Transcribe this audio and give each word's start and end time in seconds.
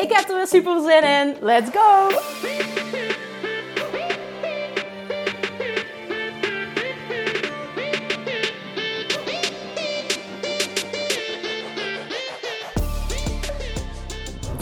Ik 0.00 0.12
heb 0.12 0.28
er 0.28 0.36
weer 0.36 0.46
super 0.46 0.80
zin 0.80 1.02
in. 1.02 1.36
Let's 1.40 1.70
go! 1.72 2.08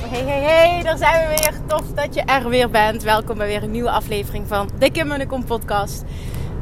Hey, 0.01 0.23
hey, 0.23 0.42
hey, 0.42 0.83
daar 0.83 0.97
zijn 0.97 1.28
we 1.28 1.28
weer. 1.28 1.61
Tof 1.66 1.83
dat 1.95 2.14
je 2.14 2.20
er 2.20 2.48
weer 2.48 2.70
bent. 2.70 3.02
Welkom 3.02 3.36
bij 3.36 3.47
weer 3.47 3.62
een 3.62 3.70
nieuwe 3.70 3.91
aflevering 3.91 4.48
van 4.48 4.70
de 4.78 4.91
Kim 4.91 5.12
en 5.12 5.19
de 5.19 5.27
Kom 5.27 5.45
podcast. 5.45 6.05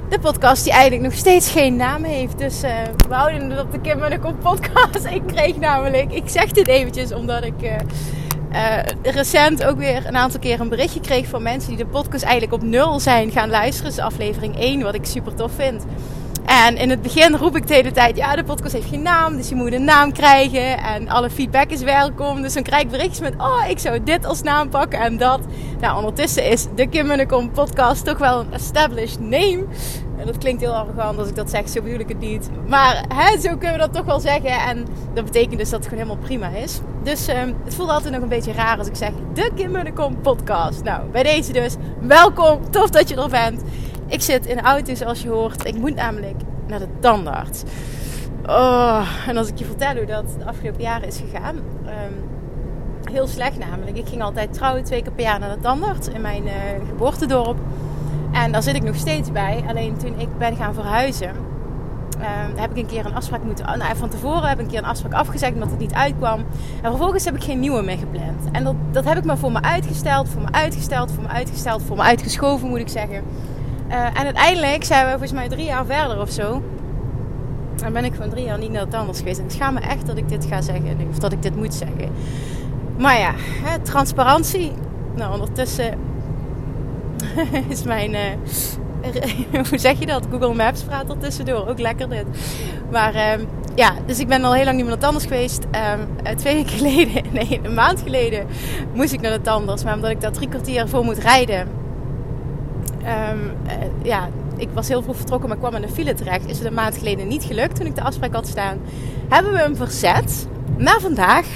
De 0.08 0.18
podcast 0.18 0.64
die 0.64 0.72
eigenlijk 0.72 1.02
nog 1.02 1.14
steeds 1.14 1.50
geen 1.50 1.76
naam 1.76 2.04
heeft. 2.04 2.38
Dus 2.38 2.64
uh, 2.64 2.70
we 3.08 3.14
houden 3.14 3.50
het 3.50 3.60
op 3.60 3.72
de 3.72 3.80
Kim 3.80 4.02
en 4.02 4.10
de 4.10 4.18
Kom 4.18 4.38
podcast. 4.38 5.04
Ik 5.18 5.22
kreeg 5.26 5.56
namelijk, 5.56 6.12
ik 6.12 6.28
zeg 6.28 6.50
dit 6.50 6.68
eventjes 6.68 7.12
omdat 7.12 7.44
ik... 7.44 7.62
Uh, 7.62 7.76
uh, 8.56 9.12
recent 9.12 9.64
ook 9.64 9.78
weer 9.78 10.06
een 10.06 10.16
aantal 10.16 10.40
keer 10.40 10.60
een 10.60 10.68
berichtje 10.68 11.00
kreeg 11.00 11.26
van 11.26 11.42
mensen 11.42 11.68
die 11.68 11.84
de 11.84 11.90
podcast 11.90 12.22
eigenlijk 12.22 12.62
op 12.62 12.68
nul 12.68 13.00
zijn 13.00 13.30
gaan 13.30 13.50
luisteren. 13.50 13.90
Dus 13.90 14.00
aflevering 14.00 14.58
1, 14.58 14.82
wat 14.82 14.94
ik 14.94 15.04
super 15.04 15.34
tof 15.34 15.52
vind. 15.56 15.84
En 16.46 16.76
in 16.76 16.90
het 16.90 17.02
begin 17.02 17.36
roep 17.36 17.56
ik 17.56 17.66
de 17.66 17.74
hele 17.74 17.92
tijd, 17.92 18.16
ja, 18.16 18.36
de 18.36 18.44
podcast 18.44 18.72
heeft 18.72 18.88
geen 18.88 19.02
naam, 19.02 19.36
dus 19.36 19.48
je 19.48 19.54
moet 19.54 19.72
een 19.72 19.84
naam 19.84 20.12
krijgen. 20.12 20.78
En 20.78 21.08
alle 21.08 21.30
feedback 21.30 21.70
is 21.70 21.82
welkom. 21.82 22.42
Dus 22.42 22.54
dan 22.54 22.62
krijg 22.62 22.82
ik 22.82 22.90
berichtjes 22.90 23.20
met, 23.20 23.34
oh, 23.38 23.64
ik 23.68 23.78
zou 23.78 24.02
dit 24.02 24.26
als 24.26 24.42
naam 24.42 24.68
pakken 24.68 25.00
en 25.00 25.16
dat. 25.16 25.40
Nou, 25.80 25.96
ondertussen 25.96 26.44
is 26.50 26.66
de 26.74 26.86
Kim 26.86 27.10
en 27.10 27.28
de 27.28 27.48
podcast 27.52 28.04
toch 28.04 28.18
wel 28.18 28.40
een 28.40 28.52
established 28.52 29.20
name. 29.20 29.64
En 30.18 30.26
dat 30.26 30.38
klinkt 30.38 30.60
heel 30.60 30.74
arrogant 30.74 31.18
als 31.18 31.28
ik 31.28 31.36
dat 31.36 31.50
zeg, 31.50 31.68
zo 31.68 31.82
bedoel 31.82 31.98
ik 31.98 32.08
het 32.08 32.18
niet. 32.18 32.48
Maar 32.68 33.04
hè, 33.14 33.40
zo 33.40 33.48
kunnen 33.48 33.72
we 33.72 33.78
dat 33.78 33.92
toch 33.92 34.04
wel 34.04 34.20
zeggen. 34.20 34.50
En 34.50 34.86
dat 35.14 35.24
betekent 35.24 35.58
dus 35.58 35.70
dat 35.70 35.78
het 35.78 35.88
gewoon 35.88 36.04
helemaal 36.04 36.24
prima 36.26 36.48
is. 36.48 36.80
Dus 37.02 37.28
um, 37.28 37.56
het 37.64 37.74
voelt 37.74 37.90
altijd 37.90 38.12
nog 38.12 38.22
een 38.22 38.28
beetje 38.28 38.52
raar 38.52 38.78
als 38.78 38.86
ik 38.86 38.96
zeg, 38.96 39.10
de 39.32 39.50
Kim 39.54 39.76
en 39.76 39.84
de 39.84 39.92
Kom 39.92 40.20
podcast. 40.20 40.82
Nou, 40.82 41.10
bij 41.10 41.22
deze 41.22 41.52
dus, 41.52 41.74
welkom, 42.00 42.70
tof 42.70 42.90
dat 42.90 43.08
je 43.08 43.16
er 43.16 43.28
bent. 43.28 43.62
Ik 44.06 44.22
zit 44.22 44.46
in 44.46 44.56
de 44.56 44.62
auto 44.62 44.94
zoals 44.94 45.22
je 45.22 45.28
hoort. 45.28 45.66
Ik 45.66 45.78
moet 45.78 45.94
namelijk 45.94 46.40
naar 46.66 46.78
de 46.78 46.88
tandarts. 47.00 47.62
Oh, 48.46 49.08
en 49.26 49.36
als 49.36 49.48
ik 49.48 49.58
je 49.58 49.64
vertel 49.64 49.94
hoe 49.96 50.06
dat 50.06 50.24
de 50.38 50.44
afgelopen 50.44 50.82
jaren 50.82 51.08
is 51.08 51.20
gegaan. 51.30 51.56
Um, 51.56 52.24
heel 53.12 53.26
slecht 53.26 53.58
namelijk. 53.58 53.96
Ik 53.96 54.08
ging 54.08 54.22
altijd 54.22 54.52
trouwen 54.52 54.84
twee 54.84 55.02
keer 55.02 55.12
per 55.12 55.24
jaar 55.24 55.38
naar 55.38 55.54
de 55.54 55.60
tandarts 55.60 56.08
in 56.08 56.20
mijn 56.20 56.46
uh, 56.46 56.52
geboortedorp. 56.88 57.58
En 58.44 58.52
daar 58.52 58.62
zit 58.62 58.74
ik 58.74 58.82
nog 58.82 58.96
steeds 58.96 59.32
bij. 59.32 59.64
Alleen 59.68 59.96
toen 59.96 60.18
ik 60.18 60.38
ben 60.38 60.56
gaan 60.56 60.74
verhuizen, 60.74 61.28
um, 61.28 62.56
heb 62.56 62.70
ik 62.70 62.76
een 62.76 62.86
keer 62.86 63.06
een 63.06 63.14
afspraak 63.14 63.42
moeten. 63.42 63.78
Nou, 63.78 63.96
van 63.96 64.08
tevoren 64.08 64.48
heb 64.48 64.58
ik 64.58 64.64
een 64.64 64.70
keer 64.70 64.78
een 64.78 64.84
afspraak 64.84 65.12
afgezegd 65.12 65.52
omdat 65.52 65.70
het 65.70 65.78
niet 65.78 65.94
uitkwam. 65.94 66.38
En 66.82 66.90
vervolgens 66.90 67.24
heb 67.24 67.34
ik 67.34 67.44
geen 67.44 67.60
nieuwe 67.60 67.82
meer 67.82 67.98
gepland. 67.98 68.50
En 68.52 68.64
dat, 68.64 68.74
dat 68.90 69.04
heb 69.04 69.16
ik 69.16 69.24
maar 69.24 69.38
voor 69.38 69.52
me 69.52 69.62
uitgesteld, 69.62 70.28
voor 70.28 70.42
me 70.42 70.52
uitgesteld, 70.52 71.12
voor 71.12 71.22
me 71.22 71.28
uitgesteld, 71.28 71.82
voor 71.82 71.96
me 71.96 72.02
uitgeschoven 72.02 72.68
moet 72.68 72.78
ik 72.78 72.88
zeggen. 72.88 73.22
Uh, 73.88 74.04
en 74.04 74.24
uiteindelijk 74.24 74.84
zijn 74.84 75.04
we 75.04 75.10
volgens 75.10 75.32
mij 75.32 75.48
drie 75.48 75.64
jaar 75.64 75.86
verder 75.86 76.20
of 76.20 76.30
zo. 76.30 76.62
Dan 77.76 77.92
ben 77.92 78.04
ik 78.04 78.14
gewoon 78.14 78.30
drie 78.30 78.44
jaar 78.44 78.58
niet 78.58 78.70
naar 78.70 78.84
het 78.84 78.94
anders 78.94 79.18
geweest. 79.18 79.38
En 79.38 79.44
ik 79.44 79.50
schaam 79.50 79.74
me 79.74 79.80
echt 79.80 80.06
dat 80.06 80.16
ik 80.16 80.28
dit 80.28 80.44
ga 80.44 80.60
zeggen. 80.60 81.08
Of 81.10 81.18
dat 81.18 81.32
ik 81.32 81.42
dit 81.42 81.56
moet 81.56 81.74
zeggen. 81.74 82.10
Maar 82.98 83.18
ja, 83.18 83.32
hè, 83.36 83.78
transparantie. 83.78 84.72
Nou, 85.14 85.32
ondertussen 85.32 85.98
is 87.68 87.82
mijn... 87.82 88.12
Uh, 88.12 88.20
hoe 89.70 89.78
zeg 89.78 89.98
je 89.98 90.06
dat? 90.06 90.26
Google 90.30 90.54
Maps 90.54 90.82
praat 90.82 91.10
er 91.10 91.18
tussendoor. 91.18 91.68
Ook 91.68 91.78
lekker 91.78 92.08
dit. 92.08 92.24
Maar 92.90 93.14
uh, 93.14 93.44
ja, 93.74 93.92
dus 94.06 94.18
ik 94.18 94.28
ben 94.28 94.44
al 94.44 94.54
heel 94.54 94.64
lang 94.64 94.76
niet 94.76 94.86
meer 94.86 94.94
naar 94.94 95.04
het 95.04 95.14
anders 95.14 95.24
geweest. 95.24 95.64
Um, 95.64 96.36
twee 96.36 96.54
weken 96.54 96.78
geleden, 96.78 97.22
nee, 97.32 97.60
een 97.62 97.74
maand 97.74 98.02
geleden 98.02 98.46
moest 98.94 99.12
ik 99.12 99.20
naar 99.20 99.32
de 99.32 99.40
tandarts. 99.40 99.84
Maar 99.84 99.94
omdat 99.94 100.10
ik 100.10 100.20
daar 100.20 100.32
drie 100.32 100.48
kwartier 100.48 100.88
voor 100.88 101.04
moet 101.04 101.18
rijden 101.18 101.68
Um, 103.06 103.52
uh, 103.66 103.72
ja, 104.02 104.28
ik 104.56 104.68
was 104.74 104.88
heel 104.88 105.02
vroeg 105.02 105.16
vertrokken, 105.16 105.48
maar 105.48 105.58
kwam 105.58 105.74
in 105.74 105.80
de 105.80 105.88
file 105.88 106.14
terecht. 106.14 106.48
Is 106.48 106.58
het 106.58 106.66
een 106.66 106.74
maand 106.74 106.96
geleden 106.96 107.28
niet 107.28 107.44
gelukt 107.44 107.76
toen 107.76 107.86
ik 107.86 107.94
de 107.94 108.02
afspraak 108.02 108.34
had 108.34 108.46
staan. 108.46 108.78
Hebben 109.28 109.52
we 109.52 109.58
hem 109.58 109.76
verzet 109.76 110.48
naar 110.76 111.00
vandaag. 111.00 111.46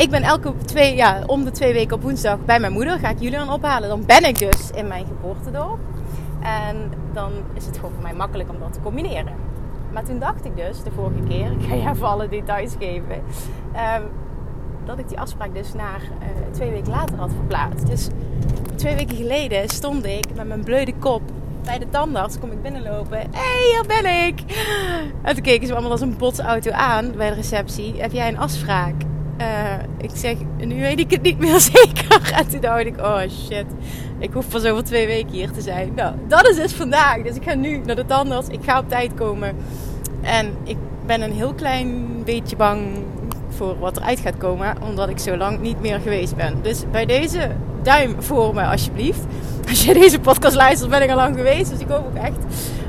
Ik 0.00 0.10
ben 0.10 0.22
elke 0.22 0.52
twee, 0.64 0.94
ja, 0.94 1.22
om 1.26 1.44
de 1.44 1.50
twee 1.50 1.72
weken 1.72 1.96
op 1.96 2.02
woensdag 2.02 2.44
bij 2.44 2.60
mijn 2.60 2.72
moeder. 2.72 2.98
Ga 2.98 3.08
ik 3.08 3.20
Julian 3.20 3.50
ophalen. 3.50 3.88
Dan 3.88 4.04
ben 4.06 4.24
ik 4.24 4.38
dus 4.38 4.70
in 4.74 4.86
mijn 4.88 5.06
geboortedorp. 5.06 5.78
En 6.42 6.92
dan 7.12 7.32
is 7.54 7.66
het 7.66 7.76
gewoon 7.76 7.92
voor 7.92 8.02
mij 8.02 8.14
makkelijk 8.14 8.48
om 8.48 8.58
dat 8.58 8.72
te 8.72 8.80
combineren. 8.80 9.32
Maar 9.92 10.04
toen 10.04 10.18
dacht 10.18 10.44
ik 10.44 10.56
dus, 10.56 10.82
de 10.82 10.90
vorige 10.90 11.22
keer, 11.28 11.52
ik 11.58 11.68
ga 11.68 11.74
je 11.74 11.88
even 11.88 12.06
alle 12.06 12.28
details 12.28 12.74
geven. 12.78 13.22
Um, 13.96 14.02
dat 14.84 14.98
ik 14.98 15.08
die 15.08 15.20
afspraak 15.20 15.54
dus 15.54 15.72
naar 15.74 16.00
uh, 16.02 16.26
twee 16.50 16.70
weken 16.70 16.90
later 16.90 17.16
had 17.16 17.30
verplaatst. 17.32 17.86
Dus 17.86 18.08
twee 18.74 18.96
weken 18.96 19.16
geleden 19.16 19.68
stond 19.68 20.06
ik 20.06 20.34
met 20.34 20.48
mijn 20.48 20.64
bleude 20.64 20.94
kop 20.98 21.22
bij 21.64 21.78
de 21.78 21.88
tandarts. 21.88 22.38
Kom 22.38 22.50
ik 22.50 22.62
binnenlopen. 22.62 23.18
Hé, 23.18 23.26
hey, 23.30 23.70
hier 23.70 23.84
ben 23.86 24.26
ik! 24.26 24.40
En 25.22 25.34
toen 25.34 25.42
keken 25.42 25.66
ze 25.66 25.72
allemaal 25.72 25.90
als 25.90 26.00
een 26.00 26.16
botsauto 26.16 26.70
aan 26.70 27.12
bij 27.16 27.28
de 27.28 27.34
receptie. 27.34 28.00
Heb 28.00 28.12
jij 28.12 28.28
een 28.28 28.38
afspraak? 28.38 28.94
Uh, 29.40 29.72
ik 29.98 30.10
zeg, 30.14 30.36
nu 30.56 30.80
weet 30.80 30.98
ik 30.98 31.10
het 31.10 31.22
niet 31.22 31.38
meer 31.38 31.60
zeker. 31.72 32.32
En 32.34 32.48
toen 32.48 32.60
dacht 32.60 32.84
ik, 32.84 32.98
oh 32.98 33.20
shit. 33.20 33.64
Ik 34.18 34.32
hoef 34.32 34.48
pas 34.48 34.64
over 34.64 34.84
twee 34.84 35.06
weken 35.06 35.32
hier 35.32 35.50
te 35.50 35.60
zijn. 35.60 35.92
Nou, 35.94 36.14
dat 36.28 36.48
is 36.48 36.56
dus 36.56 36.72
vandaag. 36.72 37.22
Dus 37.22 37.36
ik 37.36 37.42
ga 37.42 37.54
nu 37.54 37.78
naar 37.84 37.96
de 37.96 38.06
tandarts. 38.06 38.48
Ik 38.48 38.60
ga 38.62 38.78
op 38.78 38.88
tijd 38.88 39.14
komen. 39.14 39.56
En 40.20 40.54
ik 40.64 40.76
ben 41.06 41.22
een 41.22 41.32
heel 41.32 41.54
klein 41.54 42.06
beetje 42.24 42.56
bang 42.56 42.88
voor 43.48 43.78
wat 43.78 43.96
eruit 43.96 44.20
gaat 44.20 44.36
komen, 44.36 44.76
omdat 44.82 45.08
ik 45.08 45.18
zo 45.18 45.36
lang 45.36 45.60
niet 45.60 45.80
meer 45.80 46.00
geweest 46.00 46.36
ben. 46.36 46.54
Dus 46.62 46.84
bij 46.90 47.06
deze 47.06 47.50
duim 47.82 48.22
voor 48.22 48.54
me 48.54 48.62
alsjeblieft. 48.62 49.20
Als 49.68 49.84
je 49.84 49.94
deze 49.94 50.20
podcast 50.20 50.56
luistert, 50.56 50.90
ben 50.90 51.02
ik 51.02 51.10
al 51.10 51.16
lang 51.16 51.36
geweest. 51.36 51.70
Dus 51.70 51.78
ik 51.78 51.88
hoop 51.88 52.06
ook 52.06 52.22
echt 52.22 52.38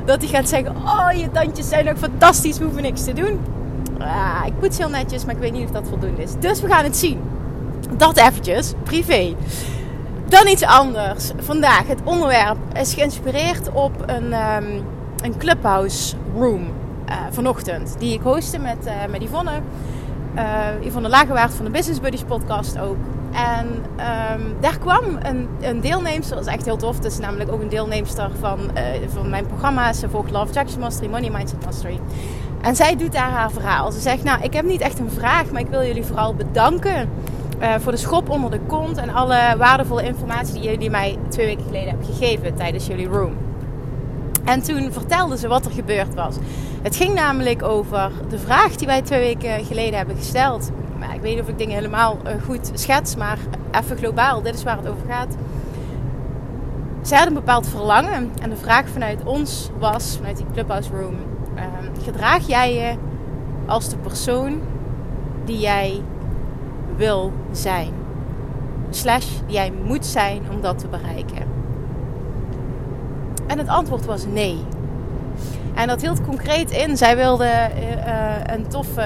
dat 0.06 0.22
hij 0.22 0.29
gaat 0.29 0.50
zeggen: 0.50 0.75
Oh, 0.75 1.09
je 1.16 1.31
tandjes 1.31 1.69
zijn 1.69 1.89
ook 1.89 1.97
fantastisch, 1.97 2.57
we 2.57 2.63
hoeven 2.63 2.81
niks 2.81 3.03
te 3.03 3.13
doen. 3.13 3.39
Ah, 4.03 4.45
ik 4.45 4.59
poets 4.59 4.78
heel 4.78 4.89
netjes, 4.89 5.25
maar 5.25 5.35
ik 5.35 5.41
weet 5.41 5.51
niet 5.51 5.63
of 5.63 5.72
dat 5.72 5.88
voldoende 5.89 6.22
is. 6.22 6.31
Dus 6.39 6.62
we 6.62 6.67
gaan 6.67 6.84
het 6.84 6.97
zien. 6.97 7.22
Dat 7.97 8.17
eventjes, 8.17 8.73
privé. 8.84 9.35
Dan 10.28 10.47
iets 10.47 10.63
anders. 10.63 11.31
Vandaag, 11.38 11.88
het 11.88 12.00
onderwerp 12.03 12.57
is 12.73 12.94
geïnspireerd 12.94 13.72
op 13.72 13.91
een, 14.06 14.34
um, 14.34 14.84
een 15.23 15.38
clubhouse 15.38 16.16
room 16.38 16.62
uh, 16.62 17.16
vanochtend. 17.31 17.95
Die 18.00 18.13
ik 18.13 18.22
hostte 18.22 18.59
met, 18.59 18.78
uh, 18.85 18.91
met 19.09 19.23
Yvonne 19.23 19.51
uh, 20.35 20.85
Yvonne 20.85 21.09
Lagerwaard 21.09 21.53
van 21.53 21.66
de 21.66 21.72
Business 21.72 22.00
Buddies 22.00 22.23
podcast 22.23 22.79
ook. 22.79 22.97
En 23.31 23.68
um, 24.33 24.56
daar 24.59 24.78
kwam 24.78 25.03
een, 25.22 25.47
een 25.62 25.81
deelnemster, 25.81 26.35
dat 26.35 26.47
is 26.47 26.53
echt 26.53 26.66
heel 26.66 26.78
tof. 26.78 26.95
Het 26.95 27.06
is 27.06 27.19
namelijk 27.19 27.51
ook 27.51 27.62
een 27.62 27.69
deelnemster 27.69 28.29
van, 28.39 28.59
van 29.07 29.30
mijn 29.30 29.45
programma. 29.45 29.94
Ze 29.94 30.09
volgt 30.09 30.31
Love 30.31 30.53
Jackson 30.53 30.80
Mastery, 30.80 31.09
Money 31.09 31.30
Mindset 31.30 31.65
Mastery. 31.65 32.00
En 32.62 32.75
zij 32.75 32.96
doet 32.96 33.12
daar 33.12 33.31
haar 33.31 33.52
verhaal. 33.52 33.92
Ze 33.92 34.00
zegt, 34.00 34.24
nou, 34.24 34.42
ik 34.42 34.54
heb 34.54 34.66
niet 34.66 34.81
echt 34.81 35.00
een 35.00 35.12
vraag, 35.12 35.52
maar 35.52 35.62
ik 35.62 35.68
wil 35.68 35.84
jullie 35.84 36.06
vooral 36.06 36.34
bedanken 36.34 37.10
uh, 37.62 37.74
voor 37.80 37.92
de 37.92 37.98
schop 37.98 38.30
onder 38.30 38.52
de 38.52 38.60
kont 38.68 38.98
en 38.98 39.10
alle 39.10 39.56
waardevolle 39.58 40.04
informatie 40.04 40.54
die 40.54 40.63
jullie 40.63 40.90
mij 40.90 41.18
twee 41.30 41.46
weken 41.46 41.66
geleden 41.66 41.90
hebben 41.90 42.08
gegeven 42.08 42.56
tijdens 42.56 42.88
jullie 42.88 43.08
room. 43.08 43.34
En 44.46 44.62
toen 44.62 44.92
vertelde 44.92 45.38
ze 45.38 45.48
wat 45.48 45.66
er 45.66 45.72
gebeurd 45.72 46.13
was. 46.13 46.36
Het 46.81 46.96
ging 46.96 47.13
namelijk 47.13 47.63
over 47.63 48.12
de 48.30 48.40
vraag 48.40 48.75
die 48.75 48.88
wij 48.88 49.02
twee 49.02 49.19
weken 49.19 49.66
geleden 49.66 49.98
hebben 49.98 50.16
gesteld. 50.16 50.72
Ik 51.13 51.22
weet 51.22 51.36
niet 51.36 51.44
of 51.44 51.50
ik 51.50 51.58
dingen 51.58 51.75
helemaal 51.75 52.18
eh, 52.24 52.34
goed 52.46 52.72
schets, 52.74 53.16
maar 53.16 53.38
even 53.72 53.98
globaal, 53.98 54.42
dit 54.42 54.56
is 54.56 54.63
waar 54.63 54.78
het 54.78 54.88
over 54.88 55.08
gaat. 55.10 55.36
Zij 57.02 57.18
had 57.18 57.28
een 57.28 57.34
bepaald 57.34 57.68
verlangen 57.68 58.31
en 58.42 58.50
de 58.50 58.56
vraag 58.56 58.90
vanuit 58.90 59.24
ons 59.24 59.69
was, 59.80 60.16
vanuit 60.18 60.38
die 60.38 60.46
Clubhouse 60.54 60.90
Room, 60.90 61.16
uh, 61.62 62.04
gedraag 62.04 62.48
jij 62.48 62.74
je 62.74 62.96
als 63.66 63.90
de 63.90 63.98
persoon 63.98 64.62
die 65.46 65.60
jij 65.60 66.02
wil 66.96 67.31
zijn? 67.52 67.94
Slash, 68.90 69.28
die 69.46 69.56
jij 69.56 69.72
moet 69.86 70.06
zijn 70.06 70.42
om 70.52 70.62
dat 70.62 70.80
te 70.80 70.88
bereiken. 70.88 71.44
En 73.48 73.58
het 73.58 73.68
antwoord 73.68 74.06
was 74.06 74.25
nee. 74.25 74.58
En 75.74 75.88
dat 75.88 76.02
hield 76.02 76.22
concreet 76.22 76.72
in. 76.72 76.98
Zij 76.98 77.16
wilde 77.16 77.46
uh, 77.46 78.56
een 78.56 78.68
tof 78.68 78.98
uh, 78.98 79.06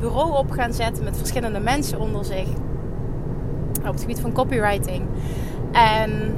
bureau 0.00 0.36
op 0.36 0.50
gaan 0.50 0.72
zetten 0.72 1.04
met 1.04 1.16
verschillende 1.16 1.60
mensen 1.60 2.00
onder 2.00 2.24
zich. 2.24 2.46
op 3.78 3.92
het 3.92 4.00
gebied 4.00 4.20
van 4.20 4.32
copywriting. 4.32 5.02
En 5.72 6.36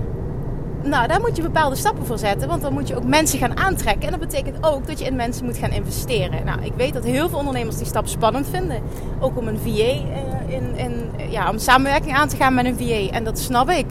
nou, 0.88 1.06
daar 1.06 1.20
moet 1.20 1.36
je 1.36 1.42
bepaalde 1.42 1.76
stappen 1.76 2.06
voor 2.06 2.18
zetten. 2.18 2.48
Want 2.48 2.62
dan 2.62 2.72
moet 2.72 2.88
je 2.88 2.96
ook 2.96 3.04
mensen 3.04 3.38
gaan 3.38 3.56
aantrekken. 3.56 4.02
En 4.02 4.10
dat 4.10 4.28
betekent 4.28 4.56
ook 4.64 4.86
dat 4.86 4.98
je 4.98 5.04
in 5.04 5.16
mensen 5.16 5.44
moet 5.44 5.56
gaan 5.56 5.70
investeren. 5.70 6.44
Nou, 6.44 6.62
ik 6.62 6.72
weet 6.76 6.94
dat 6.94 7.04
heel 7.04 7.28
veel 7.28 7.38
ondernemers 7.38 7.76
die 7.76 7.86
stap 7.86 8.06
spannend 8.06 8.48
vinden. 8.48 8.82
Ook 9.20 9.38
om 9.38 9.48
een 9.48 9.58
VA 9.58 9.70
eh, 9.70 10.54
in, 10.54 10.76
in, 10.76 11.10
ja, 11.30 11.50
om 11.50 11.58
samenwerking 11.58 12.14
aan 12.14 12.28
te 12.28 12.36
gaan 12.36 12.54
met 12.54 12.64
een 12.64 12.76
VA. 12.76 13.14
En 13.14 13.24
dat 13.24 13.38
snap 13.38 13.70
ik. 13.70 13.86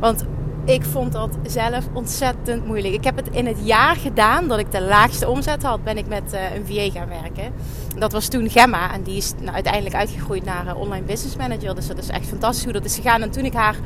Want 0.00 0.24
ik 0.64 0.84
vond 0.84 1.12
dat 1.12 1.38
zelf 1.42 1.88
ontzettend 1.92 2.66
moeilijk. 2.66 2.94
Ik 2.94 3.04
heb 3.04 3.16
het 3.16 3.28
in 3.30 3.46
het 3.46 3.58
jaar 3.62 3.96
gedaan 3.96 4.48
dat 4.48 4.58
ik 4.58 4.72
de 4.72 4.82
laagste 4.82 5.28
omzet 5.28 5.62
had, 5.62 5.84
ben 5.84 5.98
ik 5.98 6.06
met 6.06 6.34
uh, 6.34 6.54
een 6.54 6.66
VA 6.66 6.98
gaan 6.98 7.08
werken. 7.08 7.52
Dat 7.98 8.12
was 8.12 8.28
toen 8.28 8.50
Gemma 8.50 8.92
en 8.92 9.02
die 9.02 9.16
is 9.16 9.32
nou, 9.40 9.54
uiteindelijk 9.54 9.94
uitgegroeid 9.94 10.44
naar 10.44 10.66
uh, 10.66 10.76
online 10.76 11.04
business 11.04 11.36
manager. 11.36 11.74
Dus 11.74 11.86
dat 11.86 11.98
is 11.98 12.08
echt 12.08 12.26
fantastisch 12.26 12.64
hoe 12.64 12.72
dat 12.72 12.84
is 12.84 12.94
gegaan. 12.94 13.22
En 13.22 13.30
toen 13.30 13.44
ik 13.44 13.52
haar 13.52 13.76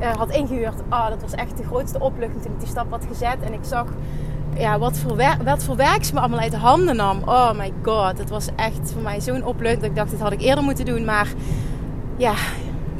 uh, 0.00 0.16
had 0.16 0.30
ingehuurd, 0.30 0.80
oh, 0.90 1.08
dat 1.08 1.22
was 1.22 1.32
echt 1.32 1.56
de 1.56 1.64
grootste 1.64 2.00
opluchting 2.00 2.42
toen 2.42 2.52
ik 2.52 2.60
die 2.60 2.68
stap 2.68 2.90
had 2.90 3.04
gezet. 3.08 3.36
En 3.44 3.52
ik 3.52 3.64
zag 3.64 3.86
ja, 4.56 4.78
wat, 4.78 4.98
voor 4.98 5.16
werk, 5.16 5.42
wat 5.42 5.64
voor 5.64 5.76
werk 5.76 6.04
ze 6.04 6.14
me 6.14 6.20
allemaal 6.20 6.38
uit 6.38 6.50
de 6.50 6.56
handen 6.56 6.96
nam. 6.96 7.22
Oh 7.24 7.52
my 7.52 7.72
god, 7.82 8.18
het 8.18 8.30
was 8.30 8.48
echt 8.56 8.90
voor 8.92 9.02
mij 9.02 9.20
zo'n 9.20 9.44
opluchting 9.44 9.80
dat 9.80 9.90
ik 9.90 9.96
dacht, 9.96 10.10
dit 10.10 10.20
had 10.20 10.32
ik 10.32 10.40
eerder 10.40 10.64
moeten 10.64 10.84
doen. 10.84 11.04
Maar 11.04 11.28
ja, 12.16 12.34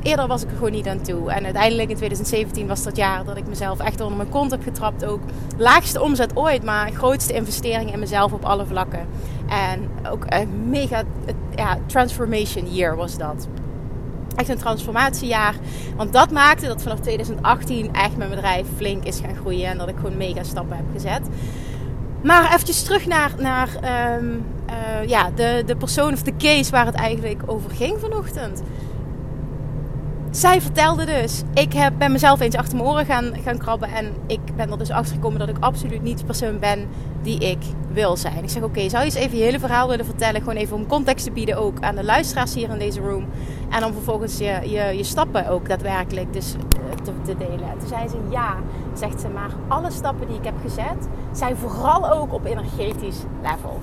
eerder 0.09 0.27
was 0.27 0.43
ik 0.43 0.51
er 0.51 0.57
gewoon 0.57 0.73
niet 0.73 0.89
aan 0.89 1.03
toe. 1.03 1.31
En 1.31 1.45
uiteindelijk 1.45 1.89
in 1.89 1.97
2017 1.97 2.67
was 2.67 2.83
dat 2.83 2.97
jaar 2.97 3.25
dat 3.25 3.37
ik 3.37 3.47
mezelf 3.47 3.81
echt 3.81 4.01
onder 4.01 4.17
mijn 4.17 4.29
kont 4.29 4.51
heb 4.51 4.63
getrapt. 4.63 5.05
Ook 5.05 5.21
laagste 5.57 6.03
omzet 6.03 6.37
ooit, 6.37 6.65
maar 6.65 6.93
grootste 6.93 7.33
investering 7.33 7.93
in 7.93 7.99
mezelf 7.99 8.33
op 8.33 8.45
alle 8.45 8.67
vlakken. 8.67 9.07
En 9.49 9.91
ook 10.11 10.25
een 10.27 10.69
mega 10.71 11.03
ja, 11.57 11.79
transformation 11.87 12.75
year 12.75 12.97
was 12.97 13.19
dat. 13.19 13.49
Echt 14.37 14.49
een 14.49 14.59
transformatiejaar. 14.59 15.55
Want 15.97 16.13
dat 16.13 16.31
maakte 16.31 16.67
dat 16.67 16.83
vanaf 16.83 17.01
2018 17.01 17.95
echt 17.95 18.17
mijn 18.17 18.31
bedrijf 18.31 18.67
flink 18.77 19.05
is 19.05 19.21
gaan 19.21 19.37
groeien. 19.37 19.67
En 19.67 19.79
dat 19.79 19.89
ik 19.89 19.97
gewoon 19.97 20.17
mega 20.17 20.43
stappen 20.43 20.77
heb 20.77 20.87
gezet. 20.93 21.23
Maar 22.23 22.45
eventjes 22.45 22.83
terug 22.83 23.07
naar, 23.07 23.31
naar 23.39 23.69
ehm, 23.81 24.27
eh, 24.67 25.09
ja, 25.09 25.31
de, 25.35 25.63
de 25.67 25.77
persoon 25.77 26.13
of 26.13 26.23
de 26.23 26.37
case 26.37 26.71
waar 26.71 26.87
het 26.87 26.95
eigenlijk 26.95 27.43
over 27.47 27.71
ging 27.71 28.01
vanochtend 28.01 28.63
zij 30.31 30.61
vertelde 30.61 31.05
dus, 31.05 31.43
ik 31.55 31.73
heb, 31.73 31.93
ben 31.99 32.13
mezelf 32.13 32.41
eens 32.41 32.55
achter 32.55 32.77
mijn 32.77 32.89
oren 32.89 33.07
gaan, 33.07 33.33
gaan 33.45 33.59
krabben. 33.59 33.89
En 33.89 34.13
ik 34.27 34.41
ben 34.57 34.71
er 34.71 34.79
dus 34.79 34.91
achter 34.91 35.15
gekomen 35.15 35.39
dat 35.39 35.49
ik 35.49 35.57
absoluut 35.61 36.03
niet 36.03 36.19
de 36.19 36.25
persoon 36.25 36.59
ben 36.59 36.89
die 37.23 37.39
ik 37.39 37.59
wil 37.93 38.17
zijn. 38.17 38.43
Ik 38.43 38.51
zeg, 38.51 38.63
oké, 38.63 38.89
zou 38.89 39.05
je 39.05 39.11
eens 39.11 39.19
even 39.19 39.39
je 39.39 39.45
hele 39.45 39.59
verhaal 39.59 39.89
willen 39.89 40.05
vertellen? 40.05 40.41
Gewoon 40.41 40.57
even 40.57 40.77
om 40.77 40.87
context 40.87 41.25
te 41.25 41.31
bieden 41.31 41.57
ook 41.57 41.81
aan 41.81 41.95
de 41.95 42.05
luisteraars 42.05 42.55
hier 42.55 42.71
in 42.71 42.79
deze 42.79 43.01
room. 43.01 43.27
En 43.71 43.81
dan 43.81 43.93
vervolgens 43.93 44.39
je, 44.39 44.61
je, 44.63 44.97
je 44.97 45.05
stappen 45.05 45.49
ook 45.49 45.69
daadwerkelijk 45.69 46.33
dus 46.33 46.55
eh, 46.55 47.05
te, 47.05 47.13
te 47.25 47.37
delen. 47.37 47.71
En 47.71 47.79
toen 47.79 47.89
zei 47.89 48.09
ze, 48.09 48.17
ja, 48.31 48.57
zegt 48.95 49.21
ze, 49.21 49.29
maar 49.29 49.51
alle 49.69 49.91
stappen 49.91 50.29
die 50.29 50.37
ik 50.37 50.45
heb 50.45 50.57
gezet... 50.63 51.09
zijn 51.33 51.57
vooral 51.57 52.11
ook 52.13 52.33
op 52.33 52.45
energetisch 52.45 53.19
level 53.43 53.81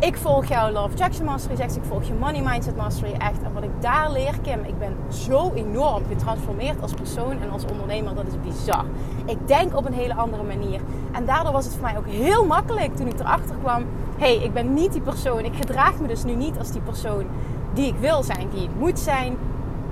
ik 0.00 0.16
volg 0.16 0.44
jouw 0.44 0.70
Love 0.70 0.96
Jackson 0.96 1.24
Mastery, 1.24 1.60
ik 1.60 1.84
volg 1.88 2.04
je 2.04 2.14
Money 2.14 2.42
Mindset 2.42 2.76
Mastery 2.76 3.12
echt. 3.12 3.42
En 3.42 3.52
wat 3.52 3.62
ik 3.62 3.70
daar 3.80 4.12
leer, 4.12 4.34
Kim, 4.42 4.64
ik 4.64 4.78
ben 4.78 4.96
zo 5.08 5.52
enorm 5.54 6.02
getransformeerd 6.08 6.82
als 6.82 6.92
persoon 6.92 7.40
en 7.42 7.50
als 7.50 7.64
ondernemer. 7.70 8.14
Dat 8.14 8.26
is 8.26 8.40
bizar. 8.42 8.84
Ik 9.24 9.48
denk 9.48 9.76
op 9.76 9.86
een 9.86 9.92
hele 9.92 10.14
andere 10.14 10.42
manier. 10.42 10.80
En 11.12 11.24
daardoor 11.24 11.52
was 11.52 11.64
het 11.64 11.74
voor 11.74 11.82
mij 11.82 11.98
ook 11.98 12.06
heel 12.06 12.46
makkelijk 12.46 12.96
toen 12.96 13.06
ik 13.06 13.20
erachter 13.20 13.56
kwam. 13.56 13.84
Hey, 14.18 14.36
ik 14.36 14.52
ben 14.52 14.74
niet 14.74 14.92
die 14.92 15.00
persoon. 15.00 15.44
Ik 15.44 15.54
gedraag 15.54 16.00
me 16.00 16.08
dus 16.08 16.24
nu 16.24 16.34
niet 16.34 16.58
als 16.58 16.70
die 16.70 16.80
persoon 16.80 17.26
die 17.74 17.86
ik 17.86 17.96
wil 18.00 18.22
zijn, 18.22 18.48
die 18.54 18.62
ik 18.62 18.74
moet 18.78 18.98
zijn. 18.98 19.36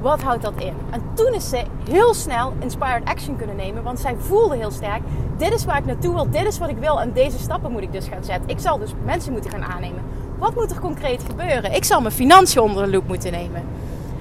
Wat 0.00 0.22
houdt 0.22 0.42
dat 0.42 0.52
in? 0.56 0.74
En 0.90 1.02
toen 1.14 1.34
is 1.34 1.48
ze 1.48 1.64
heel 1.90 2.14
snel 2.14 2.52
inspired 2.58 3.04
action 3.04 3.36
kunnen 3.36 3.56
nemen. 3.56 3.82
Want 3.82 4.00
zij 4.00 4.16
voelde 4.18 4.56
heel 4.56 4.70
sterk: 4.70 5.02
dit 5.36 5.52
is 5.52 5.64
waar 5.64 5.78
ik 5.78 5.84
naartoe 5.84 6.14
wil, 6.14 6.30
dit 6.30 6.46
is 6.46 6.58
wat 6.58 6.68
ik 6.68 6.78
wil. 6.78 7.00
En 7.00 7.12
deze 7.12 7.38
stappen 7.38 7.72
moet 7.72 7.82
ik 7.82 7.92
dus 7.92 8.08
gaan 8.08 8.24
zetten. 8.24 8.48
Ik 8.48 8.58
zal 8.58 8.78
dus 8.78 8.90
mensen 9.04 9.32
moeten 9.32 9.50
gaan 9.50 9.64
aannemen. 9.64 10.02
Wat 10.38 10.54
moet 10.54 10.70
er 10.70 10.80
concreet 10.80 11.22
gebeuren? 11.26 11.74
Ik 11.74 11.84
zal 11.84 12.00
mijn 12.00 12.14
financiën 12.14 12.60
onder 12.60 12.84
de 12.84 12.90
loep 12.90 13.08
moeten 13.08 13.32
nemen. 13.32 13.62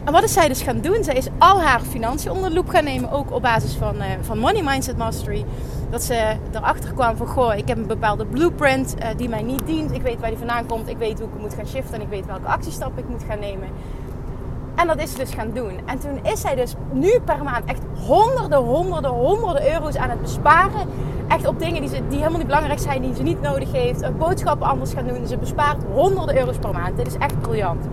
En 0.03 0.13
wat 0.13 0.23
is 0.23 0.33
zij 0.33 0.47
dus 0.47 0.61
gaan 0.61 0.81
doen? 0.81 1.03
Zij 1.03 1.15
is 1.15 1.27
al 1.37 1.61
haar 1.61 1.81
financiën 1.81 2.31
onder 2.31 2.49
de 2.49 2.55
loep 2.55 2.69
gaan 2.69 2.83
nemen. 2.83 3.11
Ook 3.11 3.31
op 3.31 3.41
basis 3.41 3.73
van, 3.73 3.95
uh, 3.95 4.03
van 4.21 4.37
Money 4.37 4.63
Mindset 4.63 4.97
Mastery. 4.97 5.45
Dat 5.89 6.03
ze 6.03 6.35
erachter 6.53 6.93
kwam 6.93 7.17
van, 7.17 7.27
goh, 7.27 7.55
ik 7.55 7.67
heb 7.67 7.77
een 7.77 7.87
bepaalde 7.87 8.25
blueprint 8.25 8.95
uh, 8.99 9.07
die 9.17 9.29
mij 9.29 9.41
niet 9.41 9.65
dient. 9.65 9.91
Ik 9.91 10.01
weet 10.01 10.19
waar 10.19 10.29
die 10.29 10.37
vandaan 10.37 10.65
komt. 10.65 10.87
Ik 10.87 10.97
weet 10.97 11.19
hoe 11.19 11.27
ik 11.27 11.39
moet 11.39 11.53
gaan 11.53 11.67
shiften. 11.67 11.93
En 11.93 12.01
ik 12.01 12.09
weet 12.09 12.25
welke 12.25 12.47
actiestappen 12.47 13.03
ik 13.03 13.09
moet 13.09 13.23
gaan 13.27 13.39
nemen. 13.39 13.69
En 14.77 14.87
dat 14.87 15.01
is 15.01 15.11
ze 15.11 15.17
dus 15.17 15.33
gaan 15.33 15.51
doen. 15.53 15.71
En 15.85 15.99
toen 15.99 16.19
is 16.23 16.41
zij 16.41 16.55
dus 16.55 16.75
nu 16.91 17.19
per 17.25 17.43
maand 17.43 17.65
echt 17.65 17.81
honderden, 18.05 18.59
honderden, 18.59 19.11
honderden 19.11 19.73
euro's 19.73 19.95
aan 19.95 20.09
het 20.09 20.21
besparen. 20.21 20.87
Echt 21.27 21.47
op 21.47 21.59
dingen 21.59 21.81
die, 21.81 21.89
die 21.89 22.17
helemaal 22.17 22.37
niet 22.37 22.47
belangrijk 22.47 22.79
zijn, 22.79 23.01
die 23.01 23.15
ze 23.15 23.23
niet 23.23 23.41
nodig 23.41 23.71
heeft. 23.71 24.17
Boodschappen 24.17 24.67
anders 24.67 24.93
gaan 24.93 25.07
doen. 25.07 25.27
Ze 25.27 25.37
bespaart 25.37 25.83
honderden 25.93 26.37
euro's 26.37 26.57
per 26.57 26.73
maand. 26.73 26.97
Dit 26.97 27.07
is 27.07 27.17
echt 27.17 27.41
briljant. 27.41 27.85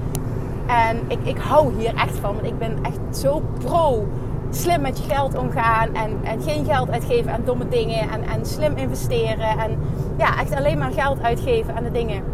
En 0.67 1.01
ik, 1.09 1.19
ik 1.23 1.39
hou 1.39 1.73
hier 1.79 1.95
echt 1.95 2.19
van. 2.19 2.35
Want 2.35 2.47
ik 2.47 2.59
ben 2.59 2.79
echt 2.83 3.17
zo 3.17 3.43
pro 3.59 4.07
slim 4.51 4.81
met 4.81 4.99
je 4.99 5.15
geld 5.15 5.37
omgaan. 5.37 5.95
En, 5.95 6.19
en 6.23 6.43
geen 6.43 6.65
geld 6.65 6.91
uitgeven 6.91 7.33
aan 7.33 7.43
domme 7.45 7.69
dingen. 7.69 8.11
En, 8.11 8.23
en 8.23 8.47
slim 8.47 8.77
investeren. 8.77 9.59
En 9.59 9.79
ja, 10.19 10.41
echt 10.41 10.55
alleen 10.55 10.79
maar 10.79 10.93
geld 10.93 11.23
uitgeven 11.23 11.77
aan 11.77 11.85
de 11.85 11.91
dingen 11.91 12.34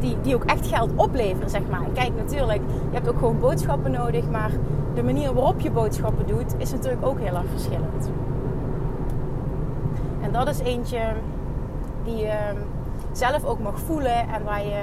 die, 0.00 0.16
die 0.22 0.34
ook 0.34 0.44
echt 0.44 0.66
geld 0.66 0.90
opleveren, 0.94 1.50
zeg 1.50 1.62
maar. 1.70 1.82
Kijk, 1.94 2.16
natuurlijk, 2.16 2.60
je 2.68 2.94
hebt 2.94 3.08
ook 3.08 3.18
gewoon 3.18 3.38
boodschappen 3.38 3.90
nodig, 3.90 4.30
maar 4.30 4.50
de 4.94 5.02
manier 5.02 5.34
waarop 5.34 5.60
je 5.60 5.70
boodschappen 5.70 6.26
doet, 6.26 6.54
is 6.58 6.70
natuurlijk 6.70 7.06
ook 7.06 7.18
heel 7.18 7.36
erg 7.36 7.50
verschillend. 7.50 8.10
En 10.20 10.32
dat 10.32 10.48
is 10.48 10.58
eentje 10.58 11.00
die 12.04 12.16
je 12.16 12.38
zelf 13.12 13.44
ook 13.44 13.58
mag 13.58 13.78
voelen 13.78 14.28
en 14.28 14.44
waar 14.44 14.64
je 14.64 14.82